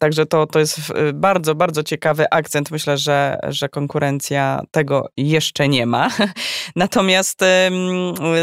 Także 0.00 0.26
to, 0.26 0.46
to 0.46 0.58
jest 0.58 0.78
e, 0.94 1.12
bardzo, 1.12 1.54
bardzo 1.54 1.82
ciekawy 1.82 2.24
akcent. 2.30 2.70
Myślę, 2.70 2.98
że, 2.98 3.38
że 3.48 3.68
konkurencja 3.68 4.60
tego 4.70 5.08
jeszcze 5.16 5.68
nie 5.68 5.86
ma. 5.86 6.10
Natomiast 6.76 7.40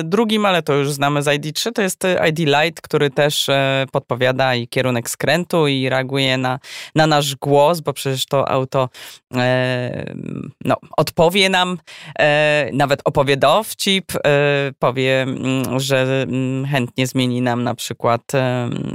drugim, 0.03 0.45
ale 0.45 0.61
to 0.61 0.73
już 0.73 0.91
znamy 0.91 1.23
z 1.23 1.25
ID3, 1.25 1.71
to 1.71 1.81
jest 1.81 2.03
ID 2.29 2.39
Light, 2.39 2.81
który 2.81 3.09
też 3.09 3.47
podpowiada 3.91 4.55
i 4.55 4.67
kierunek 4.67 5.09
skrętu 5.09 5.67
i 5.67 5.89
reaguje 5.89 6.37
na, 6.37 6.59
na 6.95 7.07
nasz 7.07 7.35
głos, 7.35 7.79
bo 7.79 7.93
przecież 7.93 8.25
to 8.25 8.49
auto 8.49 8.89
no, 10.65 10.75
odpowie 10.97 11.49
nam, 11.49 11.77
nawet 12.73 13.01
opowie 13.05 13.37
dowcip, 13.37 14.11
powie, 14.79 15.21
mm, 15.21 15.79
że 15.79 16.25
mm, 16.27 16.65
chętnie 16.65 17.07
zmieni 17.07 17.41
nam 17.41 17.63
na 17.63 17.75
przykład 17.75 18.21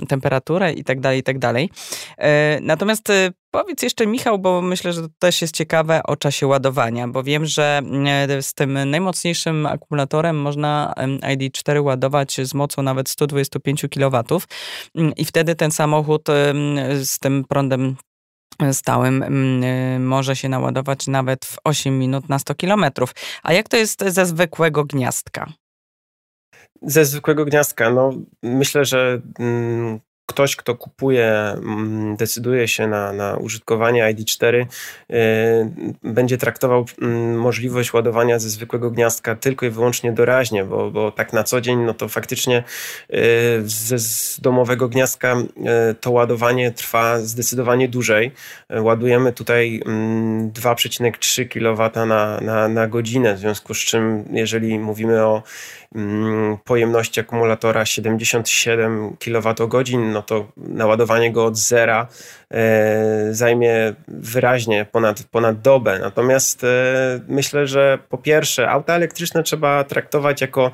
temperaturę 0.08 0.72
i 0.72 0.84
tak 0.84 1.00
dalej, 1.00 1.18
i 1.18 1.22
tak 1.22 1.38
dalej. 1.38 1.70
Natomiast 2.60 3.12
Powiedz 3.50 3.82
jeszcze, 3.82 4.06
Michał, 4.06 4.38
bo 4.38 4.62
myślę, 4.62 4.92
że 4.92 5.02
to 5.02 5.08
też 5.18 5.42
jest 5.42 5.54
ciekawe 5.54 6.02
o 6.02 6.16
czasie 6.16 6.46
ładowania, 6.46 7.08
bo 7.08 7.22
wiem, 7.22 7.46
że 7.46 7.80
e, 8.06 8.42
z 8.42 8.54
tym 8.54 8.90
najmocniejszym 8.90 9.66
akumulatorem 9.66 10.40
można 10.40 10.94
ID4 11.20 11.82
ładować 11.82 12.36
z 12.42 12.54
mocą 12.54 12.82
nawet 12.82 13.08
125 13.08 13.86
kW 13.94 14.22
mm, 14.94 15.12
i 15.16 15.24
wtedy 15.24 15.54
ten 15.54 15.70
samochód 15.70 16.26
z 17.02 17.18
tym 17.18 17.44
prądem 17.48 17.96
stałym 18.72 19.22
e, 19.64 19.98
może 19.98 20.36
się 20.36 20.48
naładować 20.48 21.06
nawet 21.06 21.44
w 21.44 21.58
8 21.64 21.98
minut 21.98 22.28
na 22.28 22.38
100 22.38 22.54
km. 22.54 22.84
A 23.42 23.52
jak 23.52 23.68
to 23.68 23.76
jest 23.76 24.04
ze 24.06 24.26
zwykłego 24.26 24.84
gniazdka? 24.84 25.46
Ze 26.82 27.04
zwykłego 27.04 27.44
gniazdka, 27.44 27.90
no 27.90 28.12
myślę, 28.42 28.84
że 28.84 29.20
mm, 29.38 30.00
ktoś, 30.28 30.56
kto 30.56 30.76
kupuje, 30.76 31.28
mm, 31.28 32.16
decyduje 32.16 32.68
się 32.68 32.86
na, 32.86 33.12
na 33.12 33.36
użytkowanie 33.36 34.14
ID4, 34.14 34.54
y, 34.56 34.66
będzie 36.02 36.38
traktował 36.38 36.84
mm, 37.02 37.38
możliwość 37.38 37.92
ładowania 37.92 38.38
ze 38.38 38.50
zwykłego 38.50 38.90
gniazdka 38.90 39.34
tylko 39.34 39.66
i 39.66 39.70
wyłącznie 39.70 40.12
doraźnie, 40.12 40.64
bo, 40.64 40.90
bo 40.90 41.10
tak 41.10 41.32
na 41.32 41.44
co 41.44 41.60
dzień, 41.60 41.78
no 41.78 41.94
to 41.94 42.08
faktycznie 42.08 42.64
y, 43.10 43.62
ze 43.64 43.98
z 43.98 44.40
domowego 44.40 44.88
gniazdka 44.88 45.36
y, 45.90 45.94
to 45.94 46.10
ładowanie 46.10 46.72
trwa 46.72 47.20
zdecydowanie 47.20 47.88
dłużej. 47.88 48.32
Ładujemy 48.80 49.32
tutaj 49.32 49.82
2,3 49.84 51.00
mm, 51.00 51.12
kW 51.48 52.06
na, 52.06 52.40
na, 52.40 52.68
na 52.68 52.86
godzinę, 52.86 53.34
w 53.34 53.38
związku 53.38 53.74
z 53.74 53.78
czym, 53.78 54.24
jeżeli 54.32 54.78
mówimy 54.78 55.26
o 55.26 55.42
pojemności 56.64 57.20
akumulatora 57.20 57.86
77 57.86 59.16
kWh, 59.16 59.98
no 60.12 60.22
to 60.22 60.46
naładowanie 60.56 61.32
go 61.32 61.44
od 61.44 61.56
zera 61.56 62.08
e, 62.50 63.34
zajmie 63.34 63.94
wyraźnie 64.08 64.86
ponad, 64.92 65.22
ponad 65.22 65.60
dobę. 65.60 65.98
Natomiast 65.98 66.64
e, 66.64 66.66
myślę, 67.28 67.66
że 67.66 67.98
po 68.08 68.18
pierwsze, 68.18 68.70
auta 68.70 68.94
elektryczne 68.94 69.42
trzeba 69.42 69.84
traktować 69.84 70.40
jako 70.40 70.70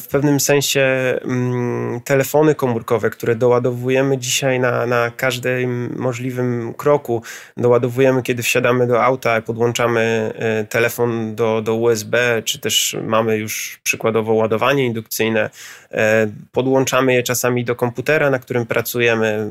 w 0.00 0.06
pewnym 0.10 0.40
sensie 0.40 0.80
mm, 1.22 2.00
telefony 2.00 2.54
komórkowe, 2.54 3.10
które 3.10 3.34
doładowujemy 3.34 4.18
dzisiaj 4.18 4.60
na, 4.60 4.86
na 4.86 5.10
każdym 5.10 5.94
możliwym 5.98 6.74
kroku. 6.74 7.22
Doładowujemy, 7.56 8.22
kiedy 8.22 8.42
wsiadamy 8.42 8.86
do 8.86 9.04
auta, 9.04 9.42
podłączamy 9.42 10.32
e, 10.34 10.64
telefon 10.64 11.34
do, 11.34 11.62
do 11.62 11.74
USB, 11.74 12.42
czy 12.44 12.58
też 12.58 12.96
mamy 13.02 13.36
już 13.36 13.80
przykładowo 13.82 14.34
ładowanie 14.34 14.86
indukcyjne. 14.86 15.50
E, 15.92 16.28
podłączamy 16.52 17.14
je 17.14 17.22
czasami 17.22 17.64
do 17.64 17.76
komputera, 17.76 18.30
na 18.30 18.38
którym 18.38 18.66
pracujemy. 18.66 19.50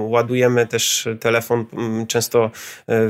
Ładujemy 0.00 0.66
też 0.66 1.08
telefon 1.20 1.66
często 2.08 2.50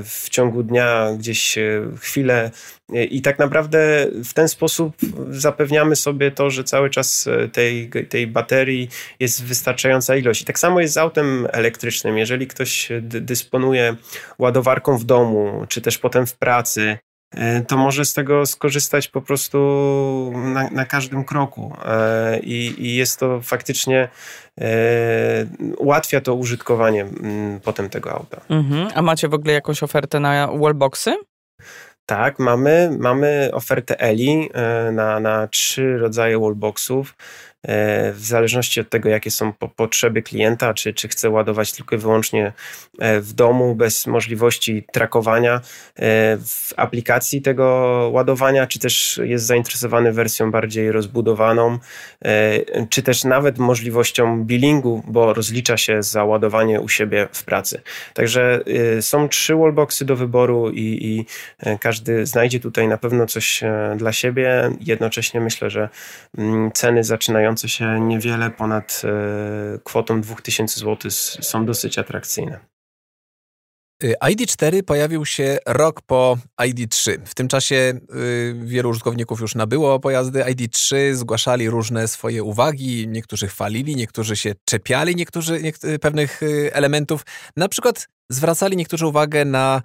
w 0.05 0.29
ciągu 0.31 0.63
dnia 0.63 1.09
gdzieś 1.19 1.59
chwilę 2.01 2.51
i 2.93 3.23
tak 3.23 3.39
naprawdę 3.39 4.07
w 4.25 4.35
ten 4.35 4.49
sposób 4.49 4.97
zapewniamy 5.31 5.97
sobie 5.97 6.31
to, 6.31 6.51
że 6.51 6.65
cały 6.65 6.91
czas 6.91 7.27
e, 7.27 7.49
tej, 7.49 7.91
tej 8.09 8.27
baterii 8.27 8.89
jest 9.21 9.45
wystarczająca 9.45 10.17
ilość. 10.17 10.43
I 10.43 10.45
tak 10.45 10.59
samo 10.59 10.81
jest 10.81 10.95
z 10.95 10.97
autem 10.97 11.47
elektrycznym. 11.53 12.19
Jeżeli 12.19 12.47
ktoś 12.47 12.89
dysponuje 13.03 13.97
ładowarką 14.39 14.99
w 14.99 15.05
domu, 15.05 15.65
czy 15.69 15.81
też 15.81 15.99
potem 15.99 16.27
w 16.27 16.35
pracy, 16.35 16.99
e, 17.35 17.63
to 17.63 17.77
może 17.77 18.05
z 18.05 18.15
tego 18.15 18.47
skorzystać 18.47 19.09
po 19.09 19.23
prostu 19.23 19.59
na, 20.35 20.71
na 20.71 20.85
każdym 20.85 21.25
kroku. 21.25 21.77
E, 21.85 22.41
I, 22.41 22.87
I, 22.87 22.95
jest 22.95 23.21
to 23.21 23.41
faktycznie 23.41 24.09
ułatwia 25.77 26.21
to 26.21 26.35
użytkowanie 26.35 27.03
mm, 27.03 27.61
potem 27.61 27.91
tego 27.91 28.13
auta. 28.13 28.41
Mhm. 28.49 28.89
A 28.95 29.03
macie 29.03 29.29
w 29.29 29.35
ogóle 29.35 29.53
jakąś 29.53 29.83
ofertę 29.83 30.21
na 30.21 30.47
wallboxy? 30.47 31.15
Tak, 32.07 32.39
mamy, 32.39 32.97
mamy 33.01 33.51
ofertę 33.53 34.01
Eli 34.01 34.51
e, 34.55 34.93
na, 34.93 35.21
na 35.21 35.49
trzy 35.49 35.99
rodzaje 35.99 36.39
wallboxów. 36.39 37.15
E, 37.65 38.13
w 38.13 38.25
zależności 38.25 38.81
od 38.81 38.89
tego, 38.89 39.09
jakie 39.09 39.31
są 39.31 39.53
potrzeby 39.53 40.23
klienta, 40.23 40.75
czy, 40.75 40.95
czy 40.95 41.09
chce 41.09 41.31
ładować 41.31 41.73
tylko 41.73 41.95
i 41.95 41.99
wyłącznie 41.99 42.53
e, 42.99 43.21
w 43.21 43.33
domu, 43.33 43.75
bez 43.75 44.07
możliwości 44.07 44.85
trakowania 44.93 45.61
w 46.39 46.73
aplikacji 46.77 47.43
tego 47.43 47.65
ładowania, 48.13 48.67
czy 48.67 48.79
też 48.79 49.21
jest 49.25 49.47
zainteresowany 49.47 50.13
wersją 50.13 50.51
bardziej 50.51 50.93
rozbudowaną, 50.93 51.79
czy 52.89 53.03
też 53.03 53.25
nawet 53.25 53.59
możliwością 53.59 54.45
billingu, 54.45 55.03
bo 55.07 55.35
rozlicza 55.35 55.77
się 55.77 56.03
za 56.03 56.25
ładowanie 56.25 56.81
u 56.81 56.89
siebie 56.89 57.29
w 57.33 57.45
pracy. 57.45 57.81
Także 58.15 58.61
są 59.01 59.29
trzy 59.29 59.55
wallboxy 59.55 60.05
do 60.05 60.17
wyboru 60.17 60.71
i, 60.71 60.99
i 61.03 61.27
każdy 61.79 62.27
znajdzie 62.27 62.61
tutaj 62.61 62.89
na 62.89 62.99
pewno 62.99 63.27
coś 63.27 63.61
dla 63.97 64.13
siebie. 64.13 64.71
Jednocześnie 64.81 65.41
myślę, 65.41 65.71
że 65.71 65.89
mm, 66.39 66.73
ceny 66.73 67.05
zaczynają 67.05 67.54
się 67.57 68.01
niewiele 68.01 68.51
ponad 68.51 69.03
e, 69.05 69.79
kwotą 69.79 70.21
2000 70.21 70.81
zł 70.81 71.11
są 71.41 71.67
dosyć 71.67 71.99
atrakcyjne. 71.99 72.75
Y, 74.03 74.15
ID4 74.25 74.83
pojawił 74.83 75.27
się 75.27 75.59
rok 75.67 76.03
po 76.03 76.39
ID3. 76.61 77.19
W 77.25 77.35
tym 77.35 77.49
czasie 77.49 77.75
y, 78.15 78.55
wielu 78.65 78.91
użytkowników 78.91 79.41
już 79.41 79.55
nabyło 79.55 80.01
pojazdy 80.01 80.41
ID3, 80.43 81.15
zgłaszali 81.15 81.71
różne 81.71 82.09
swoje 82.09 82.43
uwagi, 82.43 83.09
niektórzy 83.09 83.49
chwalili, 83.49 83.97
niektórzy 83.97 84.37
się 84.37 84.55
czepiali 84.65 85.17
niektórzy, 85.17 85.61
pewnych 86.01 86.43
y, 86.43 86.71
elementów. 86.73 87.27
Na 87.57 87.69
przykład 87.69 88.09
zwracali 88.31 88.77
niektórzy 88.77 89.07
uwagę 89.07 89.45
na 89.45 89.83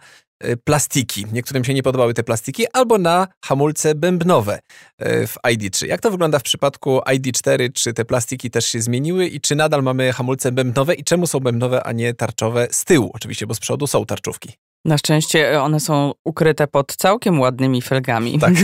plastiki. 0.63 1.25
Niektórym 1.31 1.63
się 1.63 1.73
nie 1.73 1.83
podobały 1.83 2.13
te 2.13 2.23
plastiki, 2.23 2.65
albo 2.73 2.97
na 2.97 3.27
hamulce 3.45 3.95
bębnowe 3.95 4.59
y, 5.01 5.27
w 5.27 5.37
ID3. 5.47 5.87
Jak 5.87 6.01
to 6.01 6.11
wygląda 6.11 6.39
w 6.39 6.43
przypadku 6.43 6.99
ID4? 6.99 7.73
Czy 7.73 7.93
te 7.93 8.05
plastiki 8.05 8.51
też 8.51 8.65
się 8.65 8.81
zmieniły 8.81 9.27
i 9.27 9.41
czy 9.41 9.55
nadal 9.55 9.83
mamy 9.83 10.13
hamulce 10.13 10.51
bębnowe 10.51 10.95
i 10.95 11.03
czemu 11.03 11.27
są 11.27 11.39
bębnowe, 11.39 11.83
a 11.83 11.91
nie 11.91 12.13
tarczowe 12.13 12.67
z 12.71 12.85
tyłu? 12.85 13.11
Oczywiście, 13.13 13.47
bo 13.47 13.53
z 13.53 13.59
przodu 13.59 13.87
są 13.87 14.05
tarczówki. 14.05 14.53
Na 14.85 14.97
szczęście 14.97 15.61
one 15.61 15.79
są 15.79 16.11
ukryte 16.25 16.67
pod 16.67 16.95
całkiem 16.95 17.39
ładnymi 17.39 17.81
felgami. 17.81 18.39
Tak. 18.39 18.53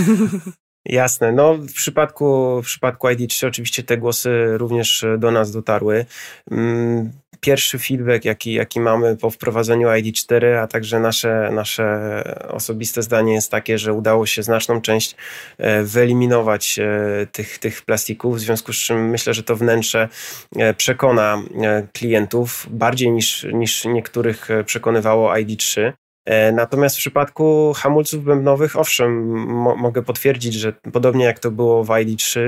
Jasne. 0.86 1.32
No, 1.32 1.54
w 1.54 1.74
przypadku, 1.74 2.62
w 2.62 2.66
przypadku 2.66 3.08
ID3 3.08 3.48
oczywiście 3.48 3.84
te 3.84 3.98
głosy 3.98 4.58
również 4.58 5.06
do 5.18 5.32
nas 5.32 5.52
dotarły. 5.52 6.06
Pierwszy 7.46 7.80
feedback, 7.80 8.26
jaki, 8.26 8.54
jaki 8.54 8.80
mamy 8.80 9.18
po 9.18 9.30
wprowadzeniu 9.30 9.88
ID4, 9.88 10.54
a 10.56 10.68
także 10.68 11.00
nasze, 11.00 11.50
nasze 11.54 12.24
osobiste 12.50 13.02
zdanie 13.02 13.34
jest 13.34 13.52
takie, 13.52 13.78
że 13.78 13.94
udało 13.94 14.26
się 14.26 14.44
znaczną 14.44 14.82
część 14.82 15.16
e, 15.58 15.84
wyeliminować 15.84 16.80
e, 16.80 17.28
tych, 17.32 17.58
tych 17.58 17.82
plastików, 17.82 18.36
w 18.36 18.40
związku 18.40 18.74
z 18.74 18.78
czym 18.78 19.10
myślę, 19.10 19.34
że 19.34 19.44
to 19.44 19.56
wnętrze 19.56 20.10
e, 20.56 20.74
przekona 20.74 21.42
klientów 21.94 22.68
bardziej 22.70 23.12
niż, 23.12 23.48
niż 23.54 23.86
niektórych 23.86 24.50
przekonywało 24.66 25.34
ID3. 25.34 25.94
E, 26.26 26.52
natomiast 26.52 26.96
w 26.96 27.00
przypadku 27.00 27.74
hamulców 27.74 28.24
bębnowych, 28.24 28.80
owszem, 28.80 29.26
mo 29.36 29.76
mogę 29.76 30.04
potwierdzić, 30.04 30.54
że 30.54 30.74
podobnie 30.74 31.26
jak 31.26 31.40
to 31.40 31.52
było 31.52 31.84
w 31.84 31.88
ID3, 31.88 32.40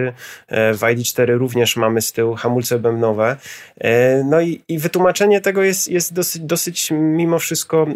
e, 0.47 0.73
w 0.73 0.79
ID4 0.79 1.37
również 1.37 1.75
mamy 1.75 2.01
z 2.01 2.11
tyłu 2.11 2.35
hamulce 2.35 2.79
bębnowe. 2.79 3.37
E, 3.77 4.23
no 4.23 4.41
i, 4.41 4.61
i 4.67 4.79
wytłumaczenie 4.79 5.41
tego 5.41 5.63
jest, 5.63 5.87
jest 5.87 6.13
dosyć, 6.13 6.41
dosyć 6.41 6.91
mimo 6.91 7.39
wszystko 7.39 7.87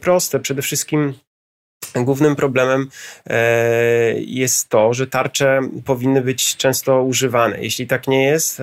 proste. 0.00 0.40
Przede 0.40 0.62
wszystkim 0.62 1.14
Głównym 2.04 2.36
problemem 2.36 2.88
jest 4.16 4.68
to, 4.68 4.94
że 4.94 5.06
tarcze 5.06 5.60
powinny 5.84 6.20
być 6.22 6.56
często 6.56 7.02
używane. 7.02 7.60
Jeśli 7.60 7.86
tak 7.86 8.08
nie 8.08 8.24
jest, 8.24 8.62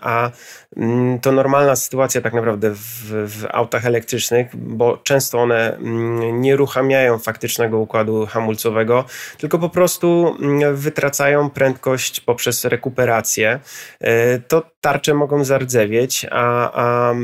a 0.00 0.30
Mm, 0.76 1.20
to 1.20 1.32
normalna 1.32 1.76
sytuacja 1.76 2.20
tak 2.20 2.32
naprawdę 2.32 2.70
w, 2.70 2.78
w, 3.10 3.46
autach 3.50 3.86
elektrycznych, 3.86 4.56
bo 4.56 4.96
często 4.96 5.38
one 5.38 5.76
mm, 5.76 6.40
nie 6.40 6.54
uruchamiają 6.54 7.18
faktycznego 7.18 7.78
układu 7.78 8.26
hamulcowego, 8.26 9.04
tylko 9.38 9.58
po 9.58 9.68
prostu 9.68 10.36
mm, 10.40 10.76
wytracają 10.76 11.50
prędkość 11.50 12.20
poprzez 12.20 12.64
rekuperację. 12.64 13.60
E, 14.00 14.38
to 14.38 14.62
tarcze 14.80 15.14
mogą 15.14 15.44
zardzewieć, 15.44 16.26
a, 16.30 16.72
a 16.72 17.14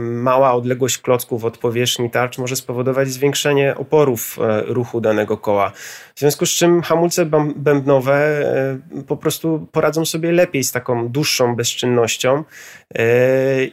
mała 0.00 0.52
odległość 0.52 0.98
klocków 0.98 1.44
od 1.44 1.58
powierzchni 1.58 2.10
tarcz 2.10 2.38
może 2.38 2.56
spowodować 2.56 3.08
zwiększenie 3.08 3.74
oporów 3.76 4.38
e, 4.40 4.62
ruchu 4.62 5.00
danego 5.00 5.09
koła. 5.36 5.72
W 6.14 6.20
związku 6.20 6.46
z 6.46 6.50
czym 6.50 6.82
hamulce 6.82 7.26
bębnowe 7.56 8.14
e, 8.14 9.02
po 9.06 9.16
prostu 9.16 9.66
poradzą 9.72 10.04
sobie 10.04 10.32
lepiej 10.32 10.64
z 10.64 10.72
taką 10.72 11.08
dłuższą 11.08 11.56
bezczynnością 11.56 12.44
e, 12.94 13.04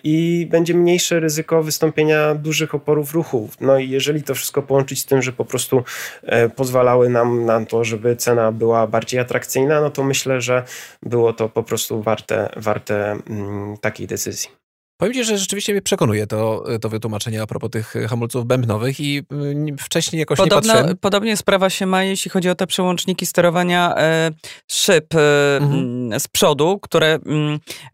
i 0.03 0.47
będzie 0.51 0.73
mniejsze 0.73 1.19
ryzyko 1.19 1.63
wystąpienia 1.63 2.35
dużych 2.35 2.75
oporów 2.75 3.13
ruchu. 3.13 3.49
No 3.61 3.77
i 3.77 3.89
jeżeli 3.89 4.23
to 4.23 4.35
wszystko 4.35 4.61
połączyć 4.61 4.99
z 4.99 5.05
tym, 5.05 5.21
że 5.21 5.31
po 5.31 5.45
prostu 5.45 5.83
e, 6.23 6.49
pozwalały 6.49 7.09
nam 7.09 7.45
na 7.45 7.65
to, 7.65 7.83
żeby 7.83 8.15
cena 8.15 8.51
była 8.51 8.87
bardziej 8.87 9.19
atrakcyjna, 9.19 9.81
no 9.81 9.89
to 9.89 10.03
myślę, 10.03 10.41
że 10.41 10.63
było 11.03 11.33
to 11.33 11.49
po 11.49 11.63
prostu 11.63 12.01
warte, 12.01 12.49
warte 12.57 13.17
mm, 13.29 13.77
takiej 13.77 14.07
decyzji. 14.07 14.66
Powiem 14.97 15.13
Ci, 15.13 15.23
że 15.23 15.37
rzeczywiście 15.37 15.73
mnie 15.73 15.81
przekonuje 15.81 16.27
to, 16.27 16.63
to 16.81 16.89
wytłumaczenie 16.89 17.41
a 17.41 17.47
propos 17.47 17.69
tych 17.69 17.93
hamulców 18.09 18.45
bębnowych 18.45 18.99
i 18.99 19.23
mm, 19.31 19.77
wcześniej 19.77 20.19
jakoś 20.19 20.37
Podobno, 20.37 20.73
nie 20.73 20.73
patrzyłem. 20.73 20.97
Podobnie 20.97 21.37
sprawa 21.37 21.69
się 21.69 21.85
ma, 21.85 22.03
jeśli 22.03 22.31
chodzi 22.31 22.49
o 22.49 22.55
te 22.55 22.67
przełączniki 22.67 23.25
sterowania 23.25 23.95
e, 23.97 24.31
szyb 24.67 25.15
e, 25.15 25.57
mhm. 25.57 26.19
Z 26.19 26.27
przodu, 26.27 26.79
które 26.81 27.19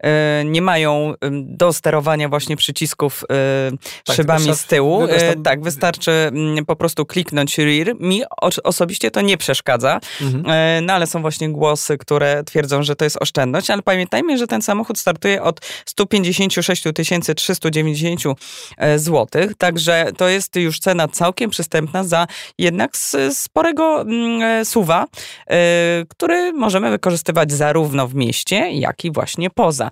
e, 0.00 0.44
nie 0.44 0.62
mają 0.62 1.14
do 1.42 1.72
sterowania 1.72 2.28
właśnie 2.28 2.56
przycisków 2.56 3.24
e, 3.30 3.70
tak, 4.04 4.16
szybami 4.16 4.54
z 4.54 4.64
tyłu. 4.64 5.04
E, 5.04 5.36
tak, 5.36 5.62
wystarczy 5.62 6.32
po 6.66 6.76
prostu 6.76 7.06
kliknąć 7.06 7.58
rear. 7.58 7.94
Mi 8.00 8.22
osobiście 8.64 9.10
to 9.10 9.20
nie 9.20 9.36
przeszkadza, 9.36 10.00
mhm. 10.22 10.44
E, 10.46 10.80
no 10.80 10.92
ale 10.92 11.06
są 11.06 11.20
właśnie 11.20 11.52
głosy, 11.52 11.98
które 11.98 12.44
twierdzą, 12.44 12.82
że 12.82 12.96
to 12.96 13.04
jest 13.04 13.16
oszczędność, 13.20 13.70
ale 13.70 13.82
pamiętajmy, 13.82 14.38
że 14.38 14.46
ten 14.46 14.62
samochód 14.62 14.98
startuje 14.98 15.42
od 15.42 15.60
156 15.86 16.86
390 17.34 18.22
e, 18.76 18.98
zł. 18.98 19.26
Także 19.58 20.06
to 20.16 20.28
jest 20.28 20.56
już 20.56 20.78
cena 20.78 21.08
całkiem 21.08 21.50
przystępna 21.50 22.04
za 22.04 22.26
jednak 22.58 22.96
sporego 23.30 24.00
mm, 24.00 24.42
e, 24.42 24.64
suwa, 24.64 25.06
e, 25.46 25.56
który 26.08 26.52
możemy 26.52 26.90
wykorzystywać 26.90 27.52
zarówno 27.52 28.08
w 28.08 28.14
mieście, 28.14 28.56
jak 28.72 29.04
i 29.04 29.12
właśnie 29.12 29.50
poza. 29.50 29.90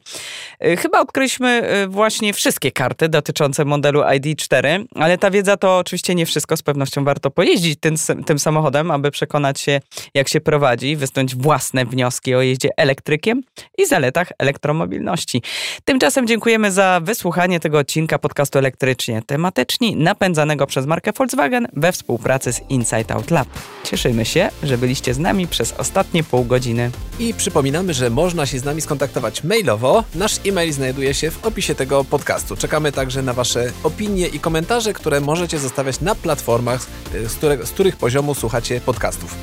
Chyba 0.79 1.01
odkryliśmy 1.01 1.63
właśnie 1.89 2.33
wszystkie 2.33 2.73
karty 2.73 3.09
dotyczące 3.09 3.65
modelu 3.65 4.01
ID4, 4.01 4.85
ale 4.95 5.19
ta 5.19 5.31
wiedza 5.31 5.57
to 5.57 5.79
oczywiście 5.79 6.15
nie 6.15 6.27
wszystko. 6.27 6.57
Z 6.57 6.63
pewnością 6.63 7.05
warto 7.05 7.31
pojeździć 7.31 7.81
tym, 7.81 7.95
tym 8.27 8.39
samochodem, 8.39 8.91
aby 8.91 9.11
przekonać 9.11 9.61
się, 9.61 9.81
jak 10.15 10.29
się 10.29 10.41
prowadzi, 10.41 10.97
wysnuć 10.97 11.37
własne 11.37 11.85
wnioski 11.85 12.35
o 12.35 12.43
jeździe 12.43 12.69
elektrykiem 12.77 13.43
i 13.79 13.87
zaletach 13.87 14.29
elektromobilności. 14.39 15.43
Tymczasem 15.85 16.27
dziękujemy 16.27 16.73
za 16.73 16.92
wysłuchanie 17.01 17.61
tego 17.61 17.79
odcinka 17.79 18.19
podcastu 18.19 18.59
elektrycznie 18.59 19.23
tematyczni 19.27 19.97
napędzanego 19.97 20.67
przez 20.67 20.87
markę 20.87 21.13
Volkswagen 21.13 21.69
we 21.73 21.93
współpracy 21.93 22.53
z 22.53 22.61
Inside 22.69 23.15
Out 23.15 23.31
Lab. 23.31 23.49
Cieszymy 23.85 24.25
się, 24.25 24.49
że 24.63 24.79
byliście 24.79 25.15
z 25.15 25.19
nami 25.19 25.47
przez 25.47 25.73
ostatnie 25.73 26.25
pół 26.25 26.45
godziny. 26.45 26.91
I 27.19 27.35
przypominamy, 27.35 27.95
że 27.95 28.11
można 28.11 28.47
się 28.47 28.59
z 28.59 28.65
nami 28.65 28.81
skontaktować 28.81 29.45
mailowo. 29.45 30.05
Nasz 30.15 30.41
e-mail 30.47 30.73
znajduje 30.73 31.15
się 31.15 31.31
w 31.31 31.45
opisie 31.45 31.75
tego 31.75 32.05
podcastu. 32.05 32.57
Czekamy 32.57 32.93
także 32.93 33.23
na 33.23 33.33
Wasze 33.33 33.73
opinie 33.83 34.27
i 34.27 34.41
komentarze, 34.41 34.93
które 34.93 35.21
możecie 35.21 35.59
zostawiać 35.59 36.01
na 36.01 36.15
platformach, 36.15 36.87
z, 37.27 37.35
które, 37.35 37.67
z 37.67 37.71
których 37.71 37.97
poziomu 37.97 38.35
słuchacie 38.35 38.81
podcastów. 38.81 39.35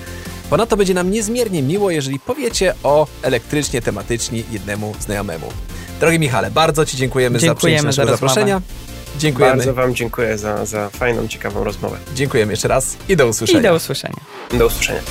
Ponadto 0.49 0.77
będzie 0.77 0.93
nam 0.93 1.11
niezmiernie 1.11 1.63
miło, 1.63 1.91
jeżeli 1.91 2.19
powiecie 2.19 2.73
o 2.83 3.07
elektrycznie 3.21 3.81
tematyczni 3.81 4.43
jednemu 4.51 4.95
znajomemu. 4.99 5.47
Drogi 5.99 6.19
Michale, 6.19 6.51
bardzo 6.51 6.85
Ci 6.85 6.97
dziękujemy, 6.97 7.39
dziękujemy 7.39 7.93
za 7.93 8.05
za 8.05 8.11
zaproszenia. 8.11 8.61
Dziękujemy. 9.17 9.55
Bardzo 9.55 9.73
Wam 9.73 9.95
dziękuję 9.95 10.37
za, 10.37 10.65
za 10.65 10.89
fajną, 10.89 11.27
ciekawą 11.27 11.63
rozmowę. 11.63 11.97
Dziękujemy 12.15 12.53
jeszcze 12.53 12.67
raz 12.67 12.97
i 13.09 13.15
do 13.15 13.27
usłyszenia. 13.27 13.59
I 13.59 13.63
do 13.63 13.75
usłyszenia. 13.75 14.19
Do 14.53 14.65
usłyszenia. 14.65 15.01